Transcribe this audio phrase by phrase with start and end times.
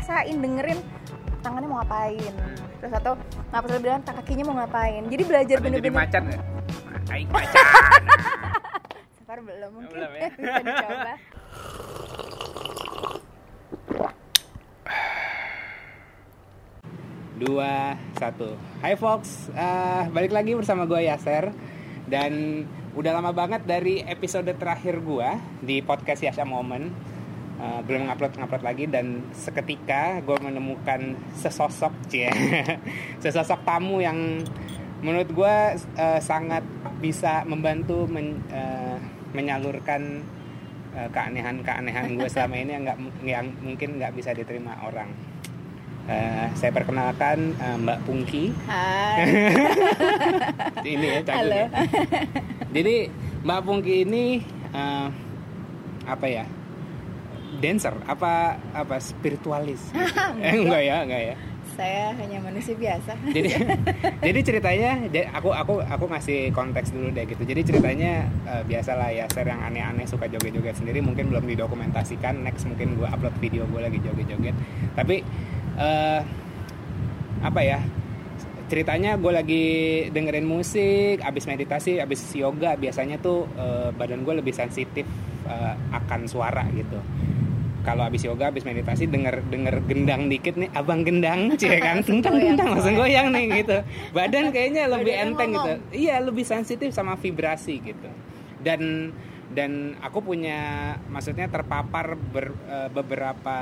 [0.00, 0.80] rasain dengerin
[1.44, 2.34] tangannya mau ngapain
[2.80, 3.12] terus atau
[3.52, 6.42] ngapa tadi bilang tak kakinya mau ngapain jadi belajar Ada jadi bener-bener macan nggak?
[7.10, 7.64] Aing macan.
[9.20, 10.28] Safar belum mungkin Belum ya?
[10.40, 11.14] bisa dicoba
[17.40, 18.52] Dua, satu.
[18.84, 21.48] Hai Fox, Eh, balik lagi bersama gue Yaser
[22.04, 25.28] dan udah lama banget dari episode terakhir gue
[25.64, 26.92] di podcast Yasha Moment.
[27.60, 32.32] Eh, belum ngupload ngupload lagi dan seketika gue menemukan sesosok cie
[33.22, 34.40] sesosok tamu yang
[35.04, 36.64] menurut gue eh, sangat
[37.04, 38.96] bisa membantu men- eh,
[39.36, 40.24] menyalurkan
[40.96, 45.12] eh, keanehan-keanehan gue selama ini yang nggak yang mungkin nggak bisa diterima orang.
[46.08, 48.56] Eh, saya perkenalkan eh, Mbak Pungki.
[48.64, 49.36] Hai
[50.96, 51.52] Ini ya Halo.
[51.52, 51.68] ya.
[52.72, 52.96] Jadi
[53.44, 54.40] Mbak Pungki ini
[54.72, 55.06] eh,
[56.08, 56.48] apa ya?
[57.58, 59.90] Dancer apa apa spiritualis?
[60.44, 61.36] eh, enggak ya, enggak ya.
[61.70, 63.56] saya hanya manusia biasa Jadi
[64.26, 64.90] jadi ceritanya
[65.32, 67.42] aku aku aku ngasih konteks dulu deh gitu.
[67.42, 72.44] Jadi ceritanya eh, biasalah ya share yang aneh-aneh suka joget-joget sendiri mungkin belum didokumentasikan.
[72.44, 74.54] Next mungkin gue upload video gue lagi joget-joget.
[74.94, 75.24] Tapi
[75.80, 76.20] eh
[77.40, 77.80] apa ya?
[78.70, 79.64] Ceritanya gue lagi
[80.14, 85.08] dengerin musik, abis meditasi, abis yoga biasanya tuh eh, badan gue lebih sensitif
[85.48, 87.00] eh, akan suara gitu
[87.90, 92.38] kalau abis yoga, abis meditasi denger denger gendang dikit nih, abang gendang, cie kan, tentang
[92.38, 93.82] tentang langsung goyang nih gitu.
[94.14, 95.72] Badan kayaknya lebih Badannya enteng gitu.
[96.06, 98.06] Iya, lebih sensitif sama vibrasi gitu.
[98.62, 99.10] Dan
[99.50, 103.58] dan aku punya, maksudnya terpapar ber- eh, beberapa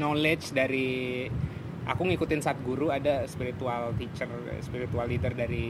[0.00, 1.28] knowledge dari
[1.84, 4.32] aku ngikutin Satguru ada spiritual teacher,
[4.64, 5.68] spiritual leader dari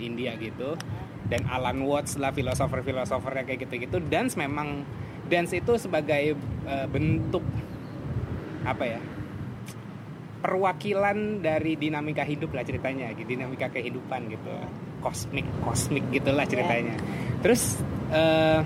[0.00, 0.72] India gitu.
[1.28, 4.00] Dan Alan Watts lah filosofer-filosofer yang kayak gitu-gitu.
[4.08, 4.82] Dance memang
[5.30, 6.34] dance itu sebagai
[6.66, 7.46] eh, bentuk
[8.66, 9.00] apa ya?
[10.40, 14.52] perwakilan dari dinamika hidup lah ceritanya, gitu, dinamika kehidupan gitu.
[15.04, 16.96] Kosmik, kosmik gitulah ceritanya.
[17.44, 17.80] Terus
[18.12, 18.60] eh,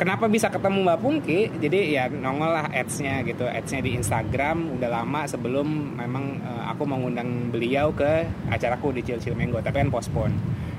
[0.00, 1.40] kenapa bisa ketemu Mbak Pungki?
[1.60, 6.82] Jadi ya nongol lah ads-nya gitu, ads-nya di Instagram udah lama sebelum memang eh, aku
[6.88, 10.36] mau ngundang beliau ke acaraku di Cil Cil Menggo, tapi kan postpone.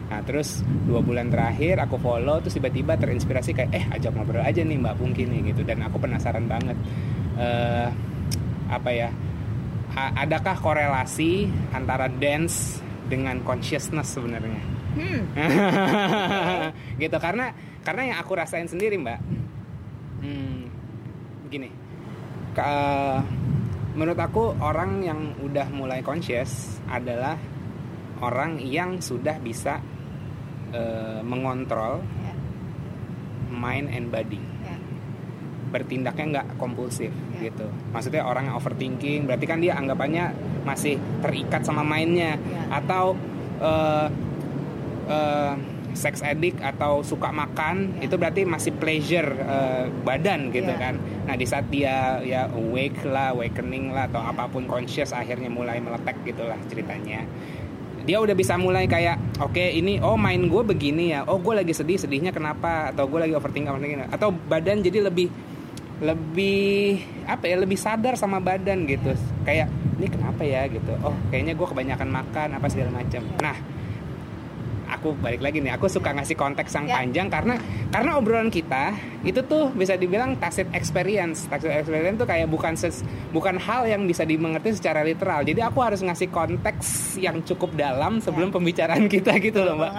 [0.07, 4.63] Nah terus dua bulan terakhir aku follow terus tiba-tiba terinspirasi kayak eh ajak ngobrol aja
[4.63, 6.79] nih Mbak Pungki nih gitu dan aku penasaran banget
[7.37, 7.89] eh
[8.67, 9.09] apa ya
[9.97, 14.61] adakah korelasi antara dance dengan consciousness sebenarnya?
[14.97, 15.21] hmm.
[17.01, 17.53] gitu karena
[17.85, 19.19] karena yang aku rasain sendiri mbak
[20.25, 20.59] hmm,
[21.47, 21.69] gini
[22.57, 23.21] Ka-
[23.93, 27.37] menurut aku orang yang udah mulai conscious adalah
[28.21, 29.77] orang yang sudah bisa
[30.71, 32.33] eh, mengontrol ya,
[33.49, 34.75] mind and body ya.
[35.69, 37.51] bertindaknya nggak kompulsif Ya.
[37.51, 40.33] gitu maksudnya orang yang overthinking berarti kan dia anggapannya
[40.63, 42.81] masih terikat sama mainnya Ya.
[42.81, 43.13] atau
[43.57, 44.07] eh
[45.07, 45.53] eh,
[45.97, 48.05] sex addict atau suka makan Ya.
[48.05, 50.77] itu berarti masih pleasure eh, badan gitu Ya.
[50.77, 50.95] kan
[51.25, 55.77] nah di saat dia ya awake lah awakening lah atau apa pun conscious akhirnya mulai
[55.77, 57.25] meletek gitulah ceritanya
[58.07, 61.27] dia udah bisa mulai kayak oke ini oh main gue begini ya.
[61.27, 62.95] Oh gue lagi sedih sedihnya kenapa?
[62.95, 65.27] Atau gue lagi overthinking overthinking atau badan jadi lebih
[65.99, 69.11] lebih apa ya lebih sadar sama badan gitu.
[69.43, 69.67] Kayak
[69.99, 70.95] ini kenapa ya gitu.
[71.03, 73.21] Oh kayaknya gue kebanyakan makan apa segala macam.
[73.43, 73.76] Nah
[74.97, 76.95] aku balik lagi nih aku suka ngasih konteks yang Ya.
[76.97, 77.55] panjang karena
[77.87, 78.91] karena obrolan kita
[79.21, 81.45] itu tuh bisa dibilang tacit experience.
[81.45, 85.41] Tacit experience tuh kayak bukan ses- bukan hal yang bisa dimengerti secara literal.
[85.41, 86.87] Jadi aku harus ngasih konteks
[87.17, 89.93] yang cukup dalam sebelum pembicaraan kita gitu loh mbak.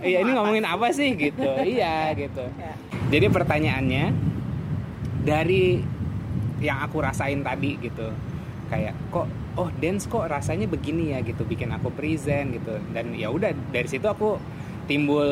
[0.00, 1.16] Iya ini ngomongin apa sih?
[1.16, 1.40] Gitu.
[1.66, 2.44] Iya gitu.
[2.54, 2.72] Ya.
[3.08, 4.04] jadi pertanyaannya
[5.22, 5.80] dari
[6.58, 8.08] yang aku rasain tadi gitu
[8.66, 13.28] kayak kok oh dance kok rasanya begini ya gitu bikin aku present gitu dan ya
[13.28, 14.36] udah dari situ aku
[14.86, 15.26] timbul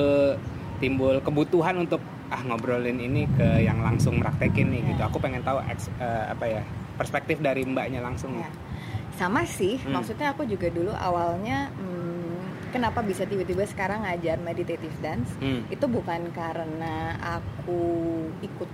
[0.76, 5.06] timbul kebutuhan untuk ah ngobrolin ini ke yang langsung praktekin nih gitu Ya.
[5.06, 6.62] aku pengen tahu eks- eh, apa ya
[6.94, 8.48] perspektif dari mbaknya langsung Ya.
[9.12, 9.94] sama sih Hmm.
[9.94, 15.62] maksudnya aku juga dulu awalnya hmm, kenapa bisa tiba-tiba sekarang ngajar meditative dance Hmm.
[15.68, 17.78] itu bukan karena aku
[18.40, 18.70] ikut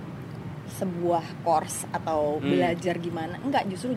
[0.71, 2.47] sebuah course atau Hmm.
[2.47, 3.93] belajar gimana enggak justru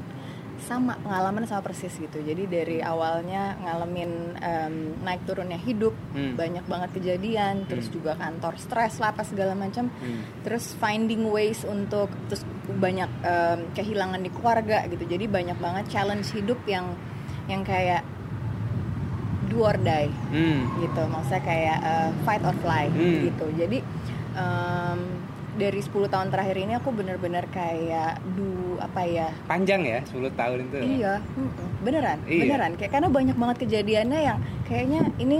[0.56, 6.34] sama pengalaman sama persis gitu jadi dari awalnya ngalamin em, naik turunnya hidup Hmm.
[6.34, 7.94] banyak banget kejadian terus Hmm.
[7.94, 10.22] juga kantor stres lah apa segala macam Hmm.
[10.40, 16.30] terus finding ways untuk terus banyak em, kehilangan di keluarga gitu jadi banyak banget challenge
[16.30, 16.94] hidup yang
[17.44, 18.06] yang kayak
[19.46, 20.64] do or die Hmm.
[20.80, 23.20] gitu maksudnya kayak uh, fight or fly Hmm.
[23.22, 23.78] gitu jadi
[24.34, 25.00] em,
[25.54, 30.58] dari 10 tahun terakhir ini aku bener-bener kayak du apa ya Panjang ya 10 tahun
[30.66, 30.76] itu.
[30.98, 31.68] Iya, mm-mm.
[31.86, 32.40] beneran, Iya.
[32.42, 32.70] beneran.
[32.74, 35.38] Kayak karena banyak banget kejadiannya yang kayaknya ini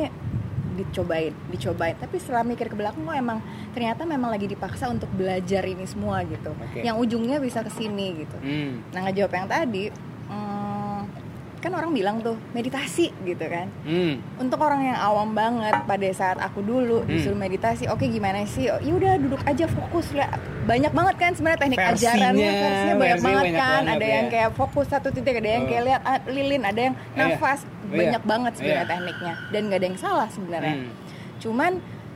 [0.75, 1.95] dicobain, dicobain.
[1.99, 3.39] Tapi setelah mikir ke belakang, kok emang
[3.73, 6.51] ternyata memang lagi dipaksa untuk belajar ini semua gitu.
[6.51, 6.83] Oke.
[6.83, 8.37] Yang ujungnya bisa ke sini gitu.
[8.43, 8.83] Hmm.
[8.91, 9.95] Nah ngejawab yang tadi,
[11.65, 13.73] kan orang bilang tuh meditasi gitu kan.
[13.83, 14.21] Hmm.
[14.37, 17.09] Untuk orang yang awam banget pada saat aku dulu Hmm.
[17.09, 18.69] disuruh meditasi, oke gimana sih?
[18.69, 20.29] Oh, ya udah duduk aja fokus lah.
[20.63, 23.73] Banyak banget kan sebenarnya teknik Versinya, ajarannya versinya banyak versinya banget banyak kan.
[23.81, 24.15] banget ada ya.
[24.15, 25.69] yang kayak fokus satu titik, ada yang Oh.
[25.69, 27.17] kayak lihat ah, lilin, ada yang Iya.
[27.19, 27.61] nafas.
[27.65, 27.97] Iya.
[27.97, 28.93] Banyak banget sebenarnya Iya.
[28.93, 30.75] tekniknya dan nggak ada yang salah sebenarnya.
[30.77, 30.91] Hmm.
[31.37, 31.73] Cuman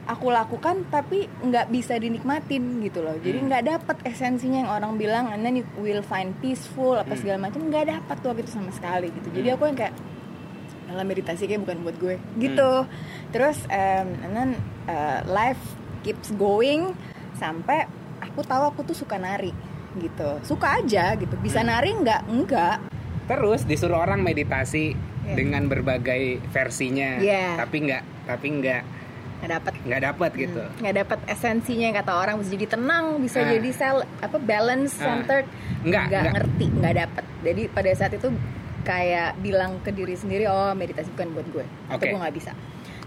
[0.09, 3.13] aku lakukan tapi nggak bisa dinikmatin gitu loh.
[3.15, 3.47] Jadi Hmm.
[3.47, 7.21] nggak dapet esensinya yang orang bilang and then you will find peaceful apa Hmm.
[7.21, 9.29] segala macam nggak dapat tuh waktu itu sama sekali gitu.
[9.31, 9.55] Jadi Hmm.
[9.55, 9.95] aku yang kayak
[10.89, 12.73] dalam meditasi kayak bukan buat gue gitu.
[13.29, 14.51] Terus um, and then
[14.89, 15.61] uh, life
[16.01, 16.97] keeps going
[17.37, 17.85] sampai
[18.19, 19.53] aku tahu aku tuh suka nari
[19.95, 20.41] gitu.
[20.41, 21.37] Suka aja gitu.
[21.37, 21.69] Bisa Hmm.
[21.69, 22.21] nari nggak?
[22.27, 22.81] Enggak.
[23.29, 25.37] Terus disuruh orang meditasi Iya.
[25.37, 27.61] dengan berbagai versinya, Iya.
[27.61, 28.83] tapi nggak tapi nggak
[29.39, 29.73] Nggak dapet.
[29.81, 30.61] Nggak dapat gitu.
[30.61, 32.35] Hmm, nggak dapat esensinya yang kata orang.
[32.37, 33.49] Bisa jadi tenang bisa Ah.
[33.49, 35.05] jadi sel apa balance Ah.
[35.05, 35.47] centered.
[35.81, 37.25] Nggak, nggak ngerti nggak dapet.
[37.41, 38.29] Jadi pada saat itu
[38.81, 41.65] kayak bilang ke diri sendiri oh meditasi bukan buat gue.
[41.89, 42.11] Atau Oke.
[42.11, 42.53] gue nggak bisa.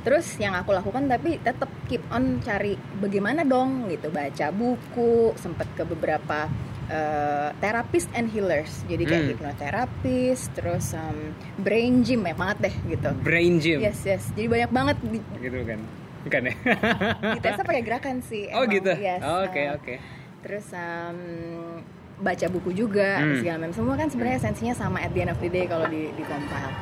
[0.01, 4.07] Terus yang aku lakukan tapi tetap keep on cari bagaimana dong gitu.
[4.07, 6.47] Baca buku sempet ke beberapa
[6.87, 8.83] eh, therapist and healers.
[8.83, 9.31] Jadi kayak Hmm.
[9.31, 13.09] hipnoterapis terus um, brain gym ya banget deh gitu.
[13.17, 14.27] Brain gym, yes yes.
[14.33, 14.97] Jadi banyak banget
[15.37, 15.79] gitu kan?
[16.21, 16.53] Bukan ya?
[17.35, 18.73] ditesnya pakai gerakan sih oh emang.
[18.73, 18.91] gitu.
[18.93, 19.95] Yes, Oh, Oke uh, oke.
[20.41, 21.19] terus um,
[22.17, 23.37] baca buku juga Hmm.
[23.37, 26.13] segala macam semua kan sebenarnya esensinya sama at the end of the day kalau di
[26.13, 26.23] di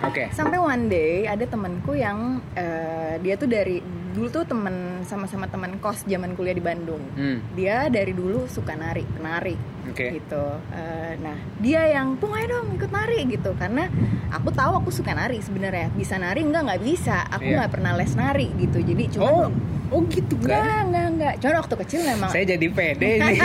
[0.04, 0.28] Oke.
[0.30, 5.78] sampai one day ada temanku yang uh, dia tuh dari dulu tuh temen sama-sama teman
[5.78, 7.40] kos zaman kuliah di Bandung Hmm.
[7.54, 9.54] dia dari dulu suka nari penari
[9.86, 10.14] Oke.
[10.14, 13.86] gitu Eh, nah dia yang pung ayo dong ikut nari gitu karena
[14.30, 17.56] aku tahu aku suka nari sebenarnya bisa nari enggak nggak bisa aku Iya.
[17.60, 19.48] nggak pernah les nari gitu jadi cuma Oh,
[19.92, 20.84] oh gitu Enggak, kan?
[20.86, 21.36] enggak, enggak.
[21.40, 23.38] Cuman waktu kecil memang Saya jadi pede nih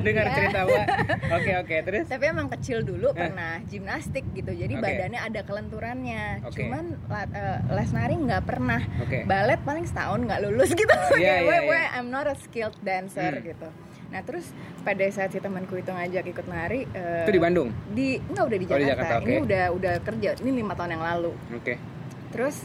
[0.00, 0.34] dengar Iya.
[0.34, 0.86] cerita Mbak.
[1.32, 2.04] Oke oke terus.
[2.06, 4.52] tapi emang kecil dulu pernah gimnastik gitu.
[4.52, 4.82] Jadi Oke.
[4.82, 6.24] badannya ada kelenturannya.
[6.44, 6.62] Oke.
[6.62, 6.84] Cuman
[7.32, 8.80] eh, les nari nggak pernah.
[9.00, 9.18] Oke.
[9.24, 10.94] Balet paling setahun nggak lulus gitu.
[11.12, 11.66] Iya, Kayak iya, gue, iya.
[11.66, 13.42] gue I'm not a skilled dancer Hmm.
[13.44, 13.68] gitu.
[14.08, 14.44] Nah terus
[14.82, 17.68] pada saat si temanku itu ngajak ikut nari eh, Itu di Bandung.
[17.88, 19.08] di enggak udah di Oh, di Jakarta.
[19.14, 20.28] Jakarta, Ini udah udah kerja.
[20.38, 21.32] Ini lima tahun yang lalu.
[21.50, 21.74] Oke.
[22.28, 22.56] Terus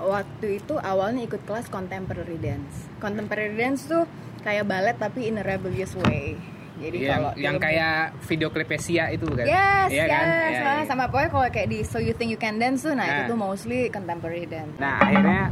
[0.00, 2.86] waktu itu awalnya ikut kelas contemporary dance.
[2.98, 4.04] Contemporary dance tuh
[4.40, 6.38] kayak balet tapi in a rebellious way.
[6.78, 9.42] Jadi Yang, kalau yang kayak video klip Sia itu kan?
[9.42, 10.24] Yes, Iya yes, kan?
[10.24, 10.84] Iya, sama, iya.
[10.86, 13.30] sama pokoknya kalau kayak di So You Think You Can Dance tuh, nah, itu Nah.
[13.34, 14.78] tuh mostly contemporary dance.
[14.78, 15.42] Nah akhirnya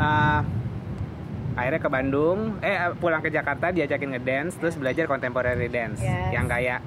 [0.00, 0.40] uh,
[1.54, 6.32] akhirnya ke Bandung, eh pulang ke Jakarta diajakin ngedance, terus belajar contemporary dance, Yes.
[6.32, 6.80] yang kayak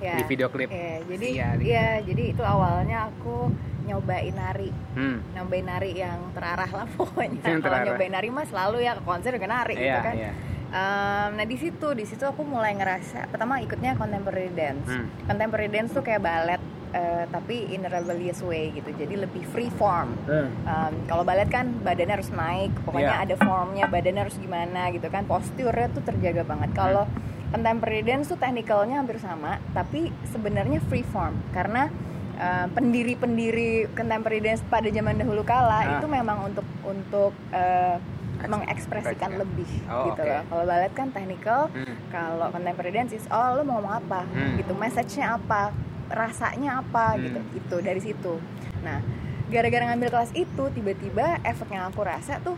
[0.00, 0.16] Ya.
[0.16, 0.66] di video klip.
[0.66, 1.60] Iya, jadi gitu.
[1.62, 3.52] iya, jadi itu awalnya aku
[3.82, 5.20] nyobain nari, Hmm.
[5.30, 7.36] nyobain nari yang terarah lah pokoknya.
[7.38, 7.86] Yang Kalau terarah.
[7.86, 10.14] nyobain nari mah selalu ya ke konser ke nari gitu Iya, kan.
[10.16, 10.32] iya.
[10.70, 14.86] Um, nah di situ, di situ aku mulai ngerasa pertama ikutnya contemporary dance.
[14.86, 15.10] Hmm.
[15.26, 18.86] Contemporary dance tuh kayak balet, eh, tapi in a rebellious way gitu.
[18.88, 20.14] Jadi lebih free form.
[20.24, 20.46] Hmm.
[20.64, 23.24] Um, kalau balet kan badannya harus naik, pokoknya Iya.
[23.26, 26.70] ada formnya, badannya harus gimana gitu kan, posturnya tuh terjaga banget.
[26.72, 27.04] Kalau
[27.50, 31.90] contemporary dance tuh technicalnya hampir sama, tapi sebenarnya free form karena
[32.36, 35.84] uh, pendiri-pendiri contemporary dance pada zaman dahulu kala Ah.
[35.98, 37.98] itu memang untuk untuk uh,
[38.40, 39.36] mengekspresikan Ekspresikan.
[39.36, 40.30] lebih Oh, gitu oke.
[40.30, 40.42] loh.
[40.48, 41.94] Kalau balet kan technical, Hmm.
[42.08, 44.56] kalau contemporary dance is oh lo mau ngomong apa Hmm.
[44.56, 45.76] gitu, message-nya apa,
[46.08, 47.22] rasanya apa Hmm.
[47.22, 47.40] gitu.
[47.54, 48.34] Itu dari situ.
[48.80, 49.04] Nah,
[49.46, 52.56] gara-gara ngambil kelas itu tiba-tiba efek yang aku rasa tuh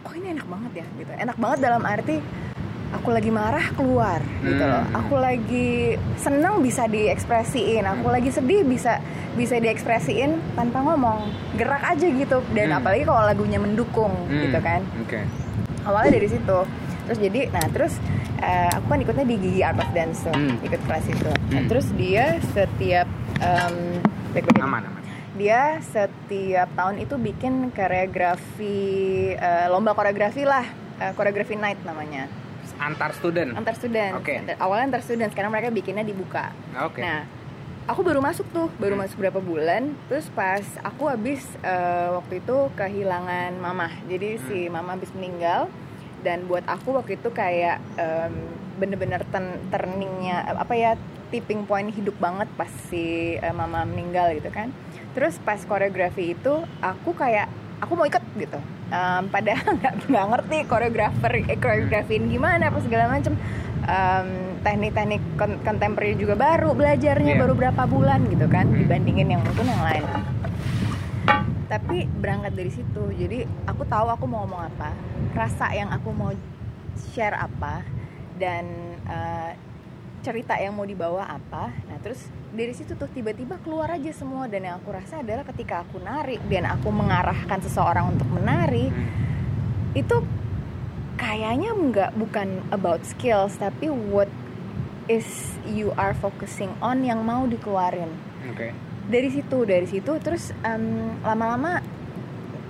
[0.00, 2.24] oh ini enak banget ya gitu enak banget dalam arti
[2.92, 4.98] aku lagi marah keluar gitu loh Hmm.
[4.98, 5.70] aku lagi
[6.16, 8.98] seneng bisa diekspresiin aku lagi sedih bisa
[9.32, 12.78] bisa diekspresiin tanpa ngomong gerak aja gitu dan Hmm.
[12.78, 14.42] apalagi kalau lagunya mendukung Hmm.
[14.42, 15.22] gitu kan Oke.
[15.82, 16.58] awalnya dari situ
[17.04, 17.94] terus jadi nah terus
[18.38, 20.56] eh, aku kan ikutnya di Gigi Art of Dance tuh Hmm.
[20.60, 21.68] ikut kelas itu Nah, Hmm.
[21.68, 23.06] terus dia setiap
[23.38, 23.76] em,
[24.30, 25.02] baik-baik aja Aman aman.
[25.32, 28.78] dia setiap tahun itu bikin koreografi
[29.32, 30.64] eh, lomba koreografi lah
[30.98, 32.26] eh, koreografi night namanya
[32.80, 33.52] Antar student.
[33.52, 34.40] antar student Oke.
[34.56, 36.48] awalnya antar student sekarang mereka bikinnya dibuka
[36.80, 36.98] Oke.
[36.98, 37.28] nah
[37.84, 39.04] aku baru masuk tuh baru Hmm.
[39.04, 44.74] masuk berapa bulan terus pas aku habis eh, waktu itu kehilangan mama jadi si Hmm.
[44.74, 45.68] mama habis meninggal
[46.20, 48.32] dan buat aku waktu itu kayak em,
[48.76, 50.90] bener-bener turn- turningnya apa ya
[51.28, 53.04] tipping point hidup banget pas si
[53.36, 54.72] eh, mama meninggal gitu kan
[55.12, 57.44] terus pas koreografi itu aku kayak
[57.78, 58.56] aku mau ikut gitu
[58.90, 59.54] um, pada
[60.10, 63.34] nggak ngerti koreografer eh, koreografin gimana apa segala macam
[63.82, 64.28] um,
[64.60, 67.40] teknik-teknik kon- contemporary juga baru belajarnya Iya.
[67.40, 68.76] baru berapa bulan gitu kan Hmm.
[68.76, 70.04] dibandingin yang mungkin yang lain
[71.70, 74.90] tapi berangkat dari situ jadi aku tahu aku mau ngomong apa
[75.32, 76.34] rasa yang aku mau
[77.14, 77.86] share apa
[78.42, 78.66] dan
[79.06, 79.54] uh,
[80.20, 84.62] cerita yang mau dibawa apa nah terus dari situ tuh tiba-tiba keluar aja semua dan
[84.62, 89.08] yang aku rasa adalah ketika aku nari dan aku mengarahkan seseorang untuk menari Hmm.
[89.92, 90.16] itu
[91.16, 94.28] kayaknya nggak bukan about skills tapi what
[95.06, 95.26] is
[95.66, 98.08] you are focusing on yang mau dikeluarin
[98.46, 98.72] Oke.
[99.06, 101.82] dari situ dari situ terus em, lama-lama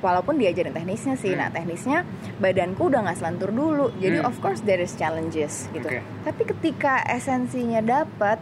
[0.01, 1.33] walaupun diajarin teknisnya sih.
[1.33, 1.39] Hmm.
[1.39, 2.03] nah teknisnya
[2.37, 3.93] badanku udah nggak selentur dulu.
[3.97, 4.27] Jadi Hmm.
[4.27, 5.87] of course there is challenges gitu.
[5.87, 6.01] Oke.
[6.21, 8.41] tapi ketika esensinya dapat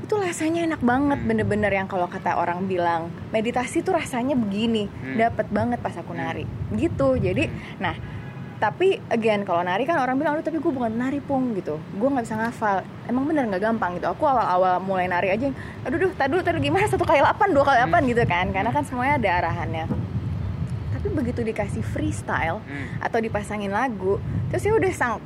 [0.00, 1.28] itu rasanya enak banget Hmm.
[1.28, 4.90] bener-bener yang kalau kata orang bilang meditasi tuh rasanya begini.
[4.90, 5.16] Hmm.
[5.16, 6.20] dapat banget pas aku Hmm.
[6.20, 6.44] nari.
[6.74, 7.08] Gitu.
[7.16, 7.46] Jadi
[7.78, 7.94] nah
[8.58, 11.80] tapi again kalau nari kan orang bilang aduh tapi gue bukan nari pung gitu.
[11.94, 12.84] Gue nggak bisa ngafal.
[13.06, 14.04] Emang bener nggak gampang gitu.
[14.06, 15.48] Aku awal-awal mulai nari aja
[15.80, 16.84] aduh duh tadu tadu gimana?
[16.84, 18.46] Satu kali delapan dua kali delapan gitu kan.
[18.50, 19.84] Karena kan semuanya ada arahannya
[21.00, 23.00] tapi begitu dikasih freestyle Hmm.
[23.00, 24.20] atau dipasangin lagu
[24.52, 25.16] terus ya udah sang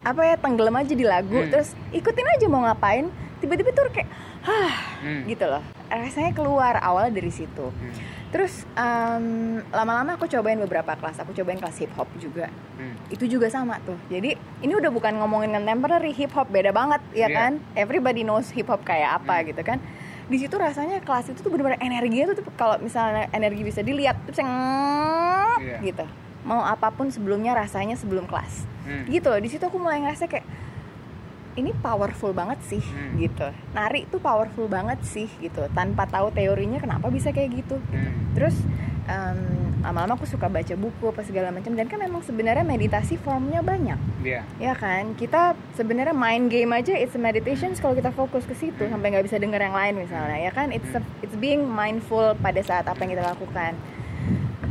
[0.00, 1.50] apa ya tenggelam aja di lagu Hmm.
[1.50, 3.10] terus ikutin aja mau ngapain
[3.42, 4.06] tiba-tiba tuh kayak
[4.46, 5.26] hah Hmm.
[5.26, 5.58] gitu loh
[5.90, 7.94] rasanya keluar awal dari situ Hmm.
[8.30, 9.26] terus em,
[9.68, 12.46] lama-lama aku cobain beberapa kelas aku cobain kelas hip hop juga
[12.78, 12.94] Hmm.
[13.10, 17.26] itu juga sama tuh jadi ini udah bukan ngomongin contemporary hip hop beda banget ya
[17.26, 17.34] Iya.
[17.34, 19.46] kan everybody knows hip hop kayak apa Hmm.
[19.50, 19.82] gitu kan
[20.24, 24.16] di situ rasanya kelas itu tuh bener-bener energinya tuh, tuh kalau misalnya energi bisa dilihat
[24.24, 24.52] terus yang
[25.54, 25.78] Iya.
[25.82, 26.04] gitu
[26.42, 29.04] mau apa pun sebelumnya rasanya sebelum kelas Hmm.
[29.06, 30.44] gitu loh di situ aku mulai ngerasa kayak
[31.54, 33.16] ini powerful banget sih Hmm.
[33.16, 38.32] gitu nari tuh powerful banget sih gitu tanpa tahu teorinya kenapa bisa kayak gitu Hmm.
[38.32, 38.56] terus
[39.04, 39.38] em,
[39.80, 41.72] lama-lama aku suka baca buku apa segala macam.
[41.72, 43.96] Dan kan memang sebenarnya meditasi formnya banyak.
[44.20, 44.40] Iya.
[44.56, 45.12] ya kan?
[45.12, 49.22] Kita sebenarnya main game aja it's a meditation kalau kita fokus ke situ sampai nggak
[49.22, 50.72] bisa denger yang lain misalnya ya kan?
[50.72, 53.76] It's a- it's being mindful pada saat apa yang kita lakukan.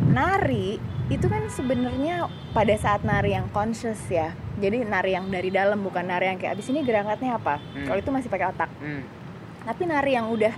[0.10, 4.34] Nari itu kan sebenarnya pada saat nari yang conscious ya.
[4.56, 7.58] Jadi nari yang dari dalam bukan nari yang kayak abis ini gerakannya apa?
[7.60, 7.86] Hmm.
[7.86, 8.70] kalau itu masih pakai otak.
[8.80, 9.04] Hmm.
[9.64, 10.52] tapi nari yang udah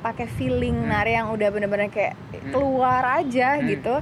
[0.00, 0.90] pakai feeling Hmm.
[0.90, 2.52] nari yang udah bener-bener kayak Hmm.
[2.52, 3.66] keluar aja Hmm.
[3.66, 3.94] gitu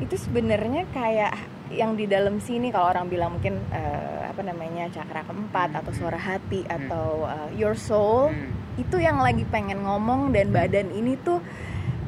[0.00, 1.32] itu sebenarnya kayak
[1.72, 5.80] yang di dalam sini kalau orang bilang mungkin eh, apa namanya cakra keempat Hmm.
[5.80, 6.74] atau suara hati Hmm.
[6.76, 8.52] atau eh, your soul Hmm.
[8.76, 11.38] itu yang lagi pengen ngomong dan badan ini tuh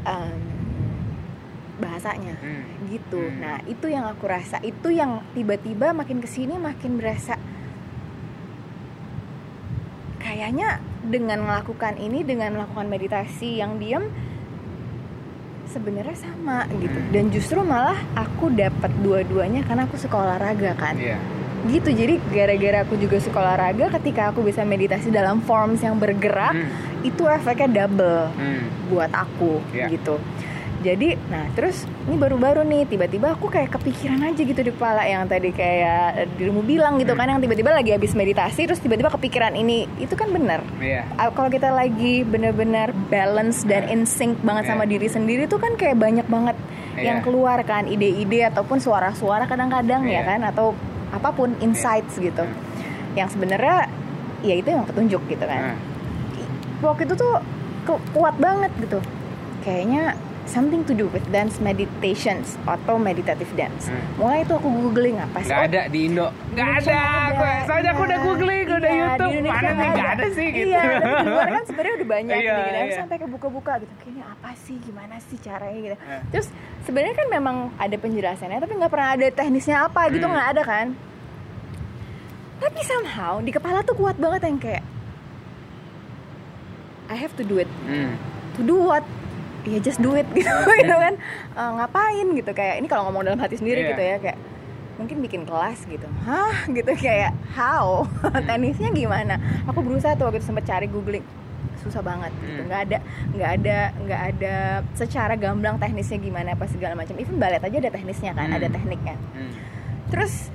[0.02, 0.38] em,
[1.76, 2.88] bahasanya Hmm.
[2.88, 3.38] gitu Hmm.
[3.38, 7.36] nah itu yang aku rasa itu yang tiba-tiba makin ke sini makin berasa
[10.36, 14.04] kayaknya dengan melakukan ini dengan melakukan meditasi yang diam
[15.66, 17.08] sebenarnya sama gitu Hmm.
[17.10, 21.16] dan justru malah aku dapat dua-duanya karena aku suka olahraga kan Iya.
[21.66, 26.52] gitu jadi gara-gara aku juga suka olahraga ketika aku bisa meditasi dalam forms yang bergerak
[26.52, 26.68] Hmm.
[27.00, 28.60] itu efeknya double Hmm.
[28.86, 29.88] buat aku Iya.
[29.88, 30.20] gitu
[30.78, 35.24] jadi nah terus ini baru-baru nih tiba-tiba aku kayak kepikiran aja gitu di kepala yang
[35.24, 36.04] tadi kayak
[36.34, 37.18] dirimu bilang gitu Hmm.
[37.18, 41.08] kan yang tiba-tiba lagi habis meditasi terus tiba-tiba kepikiran ini itu kan bener Iya.
[41.14, 44.70] Ah, kalau kita lagi bener-bener balance dan in sync banget Iya.
[44.70, 46.56] sama diri sendiri tuh kan kayak banyak banget
[46.94, 47.24] yang Iya.
[47.24, 50.22] keluar kan ide-ide ataupun suara-suara kadang-kadang ya Iya.
[50.26, 50.76] kan atau
[51.08, 52.56] apa pun insights gitu Hmm.
[53.14, 53.88] yang sebenarnya
[54.42, 55.78] ya itu yang petunjuk gitu kan Hmm.
[56.82, 57.40] waktu itu tuh
[57.82, 59.00] ku- kuat banget gitu
[59.62, 60.14] kayaknya
[60.46, 63.98] something to do with dance meditations atau meditative dance Hmm.
[64.16, 66.26] mulai itu aku googling apa sih Nggak Oh, ada di Indo.
[66.48, 67.28] Indonesia ada.
[67.28, 68.24] nggak Aku, soalnya aku udah Iya.
[68.24, 69.30] googling, udah Iya, di YouTube.
[69.32, 70.68] Indonesia Mana nih nggak ada sih gitu.
[70.68, 72.62] Iya, tapi di luar kan sebenarnya udah banyak Iya, gitu.
[72.76, 72.96] Aku iya.
[72.96, 73.92] sampai ke buka-buka gitu.
[73.98, 75.96] Kayaknya apa sih, gimana sih caranya gitu.
[75.98, 76.20] Eh.
[76.30, 76.46] Terus
[76.82, 80.32] sebenarnya kan memang ada penjelasannya, tapi nggak pernah ada teknisnya apa gitu Hmm.
[80.32, 80.86] nggak ada kan.
[82.56, 84.84] Tapi somehow di kepala tuh kuat banget yang kayak
[87.06, 87.68] I have to do it.
[87.84, 88.18] Hmm.
[88.54, 89.04] To do what?
[89.66, 91.14] Ya just do it gitu, gitu kan.
[91.52, 93.90] Eh, ngapain gitu kayak ini kalau ngomong dalam hati sendiri Iya.
[93.90, 94.38] gitu ya kayak
[94.96, 98.08] mungkin bikin kelas gitu hah gitu kayak how
[98.48, 101.20] tenisnya gimana aku berusaha tuh waktu itu sempet cari googling
[101.76, 102.66] susah banget gitu Hmm.
[102.66, 102.98] nggak ada
[103.30, 104.54] nggak ada nggak ada
[104.92, 108.56] secara gamblang teknisnya gimana apa segala macam even balet aja ada teknisnya kan Hmm.
[108.56, 109.52] ada tekniknya Hmm.
[110.08, 110.48] terus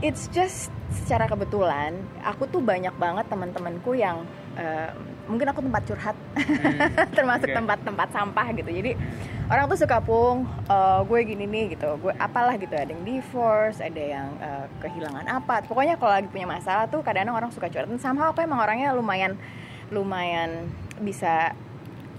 [0.00, 4.90] it's just secara kebetulan aku tuh banyak banget teman-temanku yang eh,
[5.26, 6.16] mungkin aku tempat curhat
[7.18, 7.56] termasuk Oke.
[7.56, 8.92] tempat-tempat sampah gitu jadi
[9.46, 13.78] orang tuh suka pung eh, gue gini nih gitu gue apalah gitu ada yang divorce
[13.78, 17.86] ada yang eh, kehilangan apa pokoknya kalau lagi punya masalah tuh kadang-kadang orang suka curhat
[17.86, 19.34] dan sama apa emang orangnya lumayan
[19.90, 21.54] lumayan bisa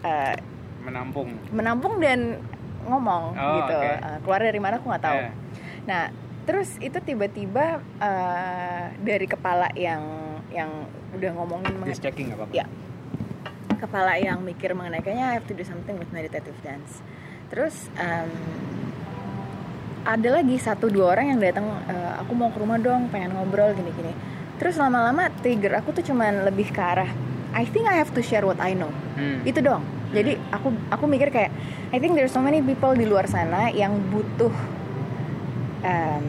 [0.04, 0.36] eh,
[0.80, 1.28] Menampung.
[1.52, 2.40] menampung dan
[2.88, 3.92] ngomong Oh, gitu oke.
[4.00, 5.32] Uh, keluar dari mana aku nggak tahu Eh.
[5.84, 6.04] nah
[6.48, 10.00] terus itu tiba-tiba uh, dari kepala yang
[10.48, 10.72] yang
[11.12, 12.56] udah ngomongin mengenai checking nggak apa-apa.
[12.56, 12.66] Ya.
[13.76, 17.04] Kepala yang mikir mengenai kayaknya I have to do something with meditative dance.
[17.52, 18.32] Terus em,
[20.08, 23.76] ada lagi satu dua orang yang datang, "Eh, aku mau ke rumah dong, pengen ngobrol
[23.76, 24.16] gini-gini.
[24.58, 27.12] Terus lama-lama trigger aku tuh cuman lebih ke arah
[27.58, 28.92] I think I have to share what I know.
[29.16, 29.42] Hmm.
[29.48, 29.82] Itu dong.
[30.12, 31.52] Jadi aku aku mikir kayak
[31.92, 34.52] I think there's so many people di luar sana yang butuh
[35.84, 36.26] em,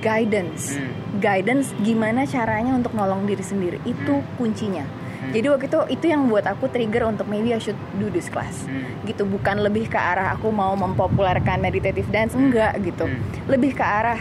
[0.00, 0.76] guidance.
[0.76, 0.92] Hmm.
[1.20, 3.78] Guidance gimana caranya untuk nolong diri sendiri.
[3.84, 4.84] Itu kuncinya.
[5.16, 5.32] Hmm.
[5.32, 8.64] Jadi waktu itu itu yang buat aku trigger untuk maybe I should do this class.
[8.64, 8.84] Hmm.
[9.02, 13.08] Gitu bukan lebih ke arah aku mau mempopulerkan meditative dance enggak gitu.
[13.08, 13.20] Hmm.
[13.48, 14.20] Lebih ke arah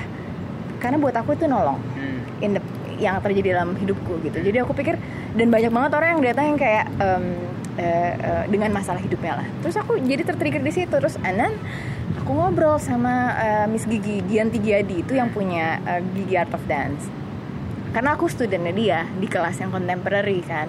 [0.80, 2.20] karena buat aku itu nolong Hmm.
[2.40, 4.40] in the- yang terjadi dalam hidupku gitu.
[4.40, 4.96] Jadi aku pikir
[5.36, 7.24] dan banyak banget orang yang datang yang kayak em,
[7.75, 9.48] eh, eh, dengan masalah hidupnya lah.
[9.60, 11.52] Terus aku jadi tertrigger di situ terus then
[12.16, 16.64] aku ngobrol sama eh, Miss Gigi Gianti Giadi itu yang punya eh, Gigi Art of
[16.66, 17.12] Dance.
[17.96, 20.68] Karena aku studentnya dia di kelas yang contemporary kan.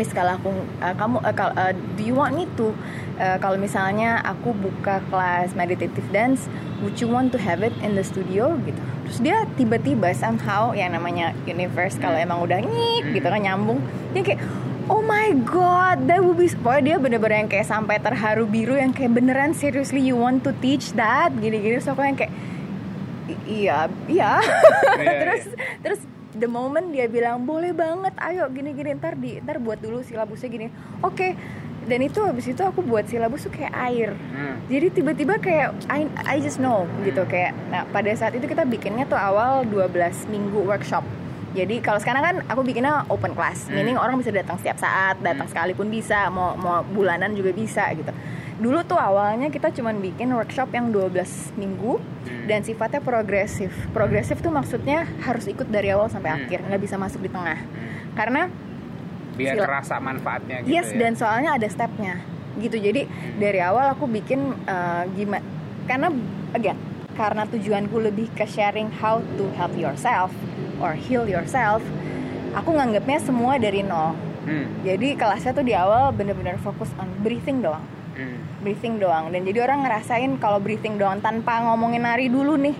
[0.00, 0.48] Miss kalau aku
[0.80, 2.72] eh, kamu eh, kal- eh, do you want me to?
[3.20, 6.48] Eh, kalau misalnya aku buka kelas meditative dance
[6.80, 8.56] would you want to have it in the studio?
[8.64, 8.80] Gitu.
[9.08, 13.80] Terus dia tiba-tiba somehow yang namanya universe kalau emang udah nyik gitu kan nyambung.
[14.16, 14.40] Dia kayak
[14.88, 18.92] oh my god that would be pokoknya dia bener-bener yang kayak sampai terharu biru yang
[18.92, 21.32] kayak beneran seriously you want to teach that?
[21.40, 21.76] Gini-gini.
[21.80, 22.55] So aku yang kayak "I-
[23.44, 24.40] iya iya.
[24.96, 25.44] Iya, terus
[25.80, 26.00] terus
[26.32, 30.48] the moment dia bilang boleh banget ayo gini gini ntar di ntar buat dulu silabusnya
[30.48, 30.66] gini.
[31.00, 31.36] Oke
[31.86, 34.10] dan itu habis itu aku buat silabus tuh kayak air.
[34.34, 34.58] Hmm.
[34.66, 39.06] jadi tiba-tiba kayak I, I just know gitu kayak nah pada saat itu kita bikinnya
[39.06, 39.94] tuh awal 12
[40.26, 41.06] minggu workshop.
[41.56, 43.78] Jadi kalau sekarang kan aku bikinnya open class Hmm.
[43.78, 48.10] meaning orang bisa datang setiap saat datang sekalipun bisa mau mau bulanan juga bisa gitu
[48.56, 51.12] dulu tuh awalnya kita cuman bikin workshop yang 12
[51.54, 52.44] minggu Hmm.
[52.44, 56.38] dan sifatnya progresif progresif tuh maksudnya harus ikut dari awal sampai Hmm.
[56.40, 57.60] akhir nggak bisa masuk di tengah
[58.12, 58.48] karena
[59.36, 60.98] Biar Sila- terasa manfaatnya gitu yes ya.
[60.98, 62.18] dan soalnya ada stepnya
[62.56, 63.04] gitu jadi
[63.36, 64.56] dari awal aku bikin
[65.12, 65.44] gimana
[65.84, 66.08] karena
[66.50, 66.78] again
[67.12, 70.32] karena tujuanku lebih ke sharing how to help yourself
[70.78, 71.84] or heal yourself
[72.52, 74.66] aku nganggapnya semua dari nol Hmm.
[74.80, 77.84] jadi kelasnya tuh di awal bener-bener fokus on breathing doang
[78.16, 78.40] Hmm.
[78.64, 79.28] breathing doang.
[79.28, 82.76] Dan jadi orang ngerasain kalau breathing doang tanpa ngomongin nari dulu nih.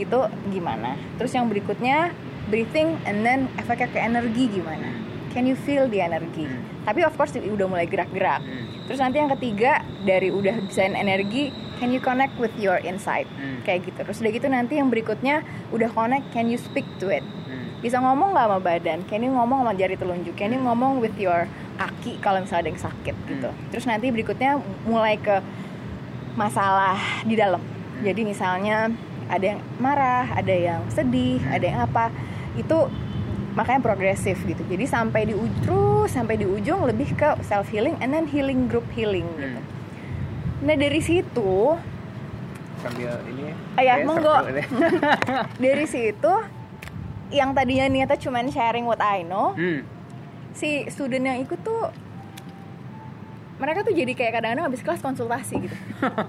[0.00, 0.96] Gitu gimana?
[1.20, 2.16] Terus yang berikutnya
[2.50, 4.90] breathing and then efeknya ke energi gimana?
[5.30, 6.50] Can you feel the energy?
[6.50, 6.66] Hmm.
[6.80, 8.42] tapi of course udah mulai gerak-gerak.
[8.42, 8.66] Hmm.
[8.88, 13.30] terus nanti yang ketiga dari udah bisain energi can you connect with your insight?
[13.38, 13.62] Hmm.
[13.62, 14.02] kayak gitu.
[14.02, 17.22] Terus udah gitu nanti yang berikutnya udah connect can you speak to it?
[17.46, 17.78] Hmm.
[17.78, 18.98] bisa ngomong nggak sama badan?
[19.06, 20.34] Can you ngomong sama jari telunjuk?
[20.34, 21.46] Can you ngomong with your
[21.80, 23.60] kaki kalau misalnya ada yang sakit gitu Hmm.
[23.68, 25.40] terus nanti berikutnya mulai ke
[26.34, 27.60] masalah di dalam
[28.00, 28.92] jadi misalnya
[29.26, 32.12] ada yang marah ada yang sedih ada yang apa
[32.54, 32.76] itu
[33.50, 35.60] makanya progresif gitu jadi sampai di ujung
[36.00, 39.64] terus sampai di ujung lebih ke self healing and then healing group healing gitu Hmm.
[40.62, 41.76] nah dari situ
[42.80, 43.54] Sambil ini ya.
[43.76, 44.36] Ah, ya, Kayaknya monggo.
[45.62, 46.32] dari situ
[47.30, 49.84] yang tadinya niatnya cuman sharing what I know Hmm.
[50.54, 51.90] Si student yang ikut tuh
[53.60, 55.76] mereka tuh jadi kayak kadang-kadang habis kelas konsultasi gitu.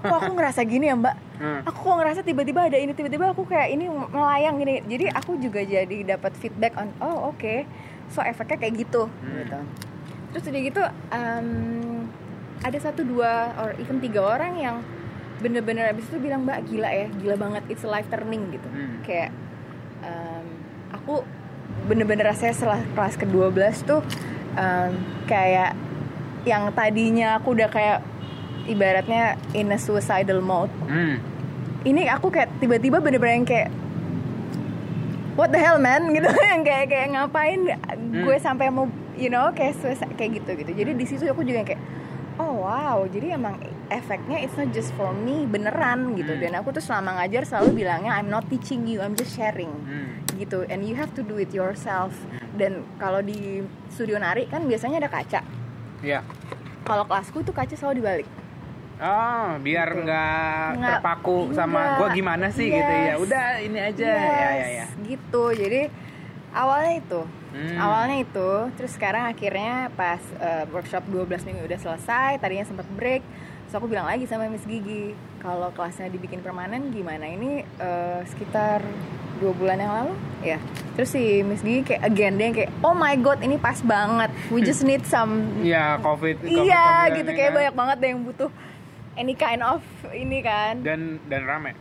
[0.04, 1.16] Kok aku ngerasa gini ya mbak?
[1.42, 1.64] Hmm.
[1.66, 5.58] aku kok ngerasa tiba-tiba ada ini tiba-tiba aku kayak ini melayang gini jadi aku juga
[5.66, 7.64] jadi dapat feedback on oh oke.
[8.12, 9.08] So efeknya kayak gitu.
[9.08, 9.36] Hmm.
[9.42, 9.58] gitu.
[10.36, 11.48] Terus udah gitu em,
[12.62, 14.76] ada satu dua or even tiga orang yang
[15.40, 18.68] bener-bener abis itu bilang mbak gila ya gila banget it's a life turning gitu.
[18.68, 19.00] Hmm.
[19.08, 19.32] kayak
[20.04, 20.46] em,
[20.92, 21.24] aku
[21.82, 24.00] bener-bener rasanya setelah kelas ke-12 tuh
[24.54, 24.92] em,
[25.26, 25.74] kayak
[26.42, 28.02] yang tadinya aku udah kayak
[28.64, 30.70] ibaratnya in a suicidal mode.
[30.86, 31.18] Hmm.
[31.82, 33.70] ini aku kayak tiba-tiba bener-bener yang kayak
[35.34, 36.06] what the hell man?
[36.14, 36.28] gitu.
[36.28, 37.60] Yang kayak kayak ngapain
[38.12, 38.86] gue sampai mau
[39.18, 41.82] you know kayak suicide- kayak gitu gitu jadi di situ aku juga yang kayak
[42.38, 43.02] oh wow.
[43.04, 43.58] Jadi emang
[43.94, 46.40] efeknya it's not just for me beneran gitu Hmm.
[46.40, 50.24] dan aku tuh selama ngajar selalu bilangnya I'm not teaching you I'm just sharing Hmm.
[50.34, 52.10] gitu and you have to do it yourself
[52.54, 55.40] dan kalau di studio nari kan biasanya ada kaca
[56.00, 56.20] Ya.
[56.82, 58.28] kalau kelasku tuh kaca selalu dibalik
[58.98, 60.04] Oh, biar Gitu.
[60.04, 61.98] nggak terpaku sama Enggak.
[61.98, 63.02] gua gimana sih gitu ya.
[63.08, 63.18] Yes.
[63.18, 64.66] Udah ini aja ya ya ya.
[64.78, 65.90] Yes, gitu jadi
[66.52, 67.76] awalnya itu Hmm.
[67.76, 73.20] awalnya itu terus sekarang akhirnya pas uh, workshop 12 minggu udah selesai tadinya sempat break
[73.72, 77.24] terus aku bilang lagi sama Miss Gigi kalau kelasnya dibikin permanen gimana?
[77.24, 78.84] Ini uh, sekitar
[79.40, 80.12] dua bulan yang lalu.
[80.44, 80.60] Ya
[80.92, 84.28] terus si Miss Gigi kayak again dia yang kayak oh my god ini pas banget.
[84.52, 86.44] We just need some Iya, Covid.
[86.44, 87.30] COVID iya COVID gitu.
[87.32, 87.56] kayak kan.
[87.56, 88.50] banyak banget deh yang butuh
[89.16, 89.80] any kind of
[90.12, 90.84] ini kan.
[90.84, 91.72] Dan dan rame.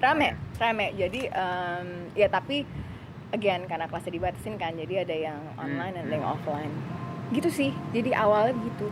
[0.00, 0.96] Rame rame.
[0.96, 2.64] jadi em, ya tapi
[3.36, 6.72] again karena kelasnya dibatasin kan jadi ada yang online Hmm, ada yang offline.
[7.36, 7.70] Gitu sih.
[7.92, 8.88] Jadi awalnya gitu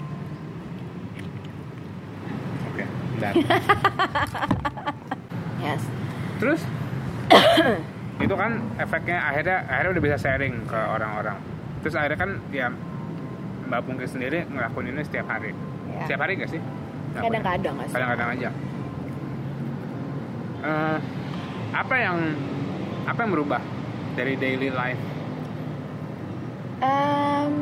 [3.17, 3.33] bentar.
[5.65, 5.83] yes.
[6.37, 6.61] Terus?
[8.25, 11.41] Itu kan efeknya akhirnya akhirnya udah bisa sharing ke orang-orang.
[11.81, 12.69] Terus akhirnya kan ya
[13.67, 15.51] Mbak Pungki sendiri ngelakuin ini setiap hari.
[15.97, 16.05] Ya.
[16.05, 16.61] setiap hari gak sih?
[17.17, 17.95] Kadang-kadang nggak sih.
[17.97, 18.49] Kadang-kadang aja.
[20.67, 20.99] Eh,
[21.73, 22.17] apa yang
[23.07, 23.63] apa yang berubah
[24.17, 25.03] dari daily life?
[26.85, 27.53] Em,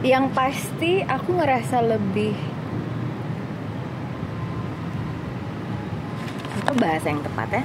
[0.00, 2.34] yang pasti aku ngerasa lebih
[6.58, 7.64] itu bahasa yang tepat ya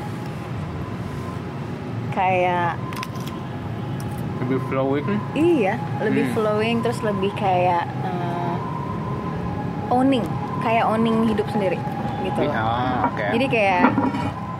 [2.12, 2.72] kayak
[4.41, 6.34] lebih flowing iya lebih Hmm.
[6.34, 8.56] flowing terus lebih kayak eh,
[9.89, 10.26] owning
[10.62, 11.78] kayak owning hidup sendiri
[12.24, 12.54] gitu loh.
[12.54, 13.84] oh, oke jadi kayak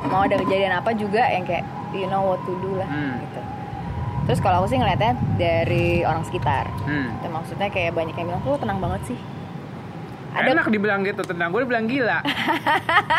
[0.08, 3.18] mau ada kejadian apa juga yang kayak you know what to do lah Hmm.
[3.20, 3.42] gitu
[4.24, 6.66] terus kalau aku sih ngeliatnya dari orang sekitar.
[6.86, 7.12] Hmm.
[7.20, 9.20] itu maksudnya kayak banyak yang bilang lu tenang banget sih.
[10.34, 12.20] Ada enak dibilang gitu tentang gue dibilang gila.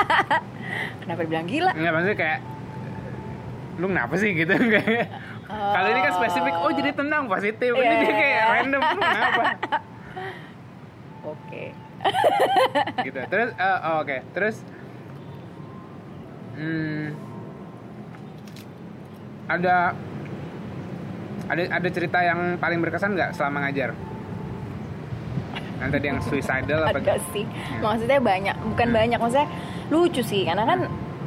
[1.04, 1.70] Kenapa dibilang gila?
[1.70, 2.38] Nggak maksudnya kayak
[3.74, 4.30] lu kenapa sih?
[4.34, 5.10] gitu kayak
[5.44, 7.70] kalau ini kan spesifik oh jadi tenang positif.
[7.70, 7.98] Ini Iya.
[8.00, 9.42] dia kayak random lu kenapa?
[11.32, 11.64] Oke.
[13.00, 13.20] Gitu.
[13.28, 14.16] Terus eh, oh, oke.
[14.36, 14.56] Terus
[16.54, 17.06] hmm,
[19.48, 19.96] ada
[21.46, 23.92] ada ada cerita yang paling berkesan nggak selama ngajar?
[25.74, 27.44] Yang tadi yang suicidal apa ada sih.
[27.78, 28.96] Maksudnya banyak bukan Hmm.
[28.96, 29.48] banyak maksudnya
[29.88, 30.42] lucu sih.
[30.42, 30.78] Karena kan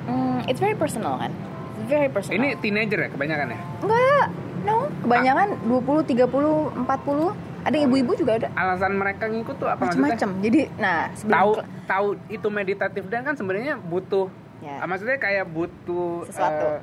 [0.07, 1.29] mm, it's very personal kan?
[1.75, 2.35] It's very personal.
[2.35, 3.59] Ini teenager ya kebanyakan ya?
[3.79, 4.25] Enggak
[4.63, 4.77] no.
[4.99, 6.25] Kebanyakan 20 30
[6.73, 8.47] 40 ada ibu-ibu juga ada.
[8.55, 10.15] Alasan mereka ngikut tuh apa maksudnya?
[10.15, 11.51] Macam-macam jadi nah tahu
[11.85, 14.81] tahu itu meditatif dan kan sebenarnya butuh Ya.
[14.81, 16.65] ah, maksudnya kayak butuh Sesuatu.
[16.65, 16.81] eh,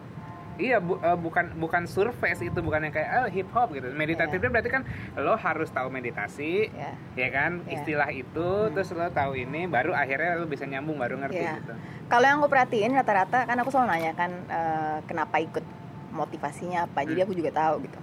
[0.57, 4.49] iya bu- eh, bukan bukan surface itu bukan yang kayak oh, hip hop gitu meditatifnya
[4.49, 4.83] berarti kan
[5.17, 7.75] lo harus tahu meditasi ya ya kan Ya.
[7.75, 11.59] istilah itu terus lo tahu ini baru akhirnya lo bisa nyambung baru ngerti Iya.
[11.59, 15.65] gitu Kalau yang aku perhatiin rata-rata kan aku selalu nanya kan eh, kenapa ikut
[16.13, 17.03] motivasinya apa.
[17.03, 17.27] Jadi Hmm.
[17.27, 17.99] aku juga tahu gitu.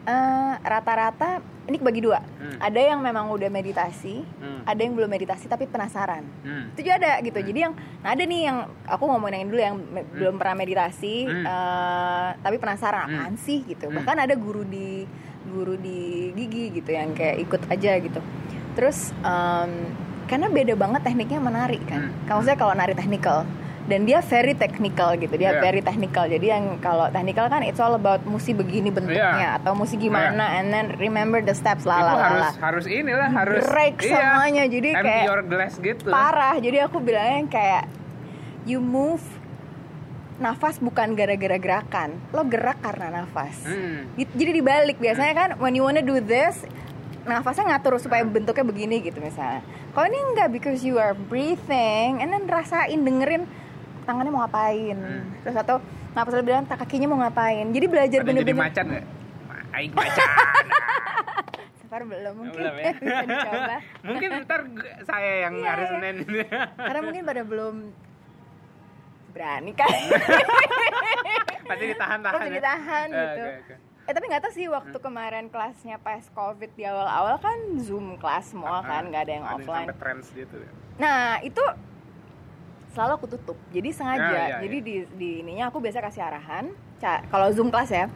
[0.00, 2.24] Eh, rata-rata ini kebagi dua.
[2.24, 2.56] Hmm.
[2.56, 4.64] Ada yang memang udah meditasi, Hmm.
[4.64, 6.24] ada yang belum meditasi tapi penasaran.
[6.40, 6.72] Hmm.
[6.72, 7.36] Itu juga ada gitu.
[7.36, 8.58] Jadi yang nah ada nih yang
[8.88, 11.44] aku ngomongin dulu yang me- belum pernah meditasi Hmm.
[11.44, 13.12] eh, tapi penasaran Hmm.
[13.12, 13.86] apaan sih gitu.
[13.86, 14.00] Hmm.
[14.00, 15.04] Bahkan ada guru di
[15.46, 18.20] guru di gigi gitu yang kayak ikut aja gitu.
[18.72, 19.92] Terus em,
[20.26, 22.08] karena beda banget tekniknya menari kan.
[22.08, 22.24] Hmm.
[22.24, 23.44] Kalau saya kalau nari technical
[23.90, 25.34] dan dia very technical gitu.
[25.34, 25.58] Dia Yeah.
[25.58, 26.30] very technical.
[26.30, 29.58] Jadi yang kalau technical kan it's all about musi begini bentuknya Yeah.
[29.58, 33.98] atau musi gimana and then remember the steps lah lah harus harus inilah harus break
[34.00, 37.82] iya, semuanya jadi empty kayak your glass gitu parah jadi aku bilangnya kayak
[38.62, 39.24] you move
[40.38, 44.06] nafas bukan gara-gara gerakan lo gerak karena nafas Hmm.
[44.16, 46.62] Jadi dibalik biasanya kan when you wanna do this
[47.26, 49.60] nafasnya ngatur supaya bentuknya begini gitu misalnya
[49.92, 53.44] kalau ini enggak because you are breathing and then rasain dengerin
[54.10, 55.22] tangannya mau ngapain Hmm.
[55.40, 55.76] terus atau
[56.10, 59.04] nafas lebih dalam tak kakinya mau ngapain jadi belajar Ada jadi bener-bener macan nggak
[59.70, 60.26] Aing macan
[61.80, 62.92] Safar belum mungkin Belum ya?
[63.00, 63.76] bisa dicoba
[64.08, 64.60] mungkin ntar
[65.04, 65.90] saya yang Iya, hari iya.
[65.92, 66.16] Senin
[66.76, 67.74] karena mungkin pada belum
[69.30, 69.86] berani kan
[71.64, 72.54] pasti ditahan-tahan Pasti ya?
[72.56, 73.46] ditahan Eh, gitu.
[73.46, 73.74] oke, oke.
[74.02, 78.50] eh tapi nggak tahu sih waktu kemarin kelasnya pas covid di awal-awal kan zoom kelas
[78.50, 80.70] semua kan nggak ada yang Ada offline sampai trends gitu ya.
[80.98, 81.62] nah itu
[82.90, 86.74] selalu aku tutup jadi sengaja Ya, ya, jadi di di ininya aku biasa kasih arahan
[87.28, 88.06] kalau zoom kelas ya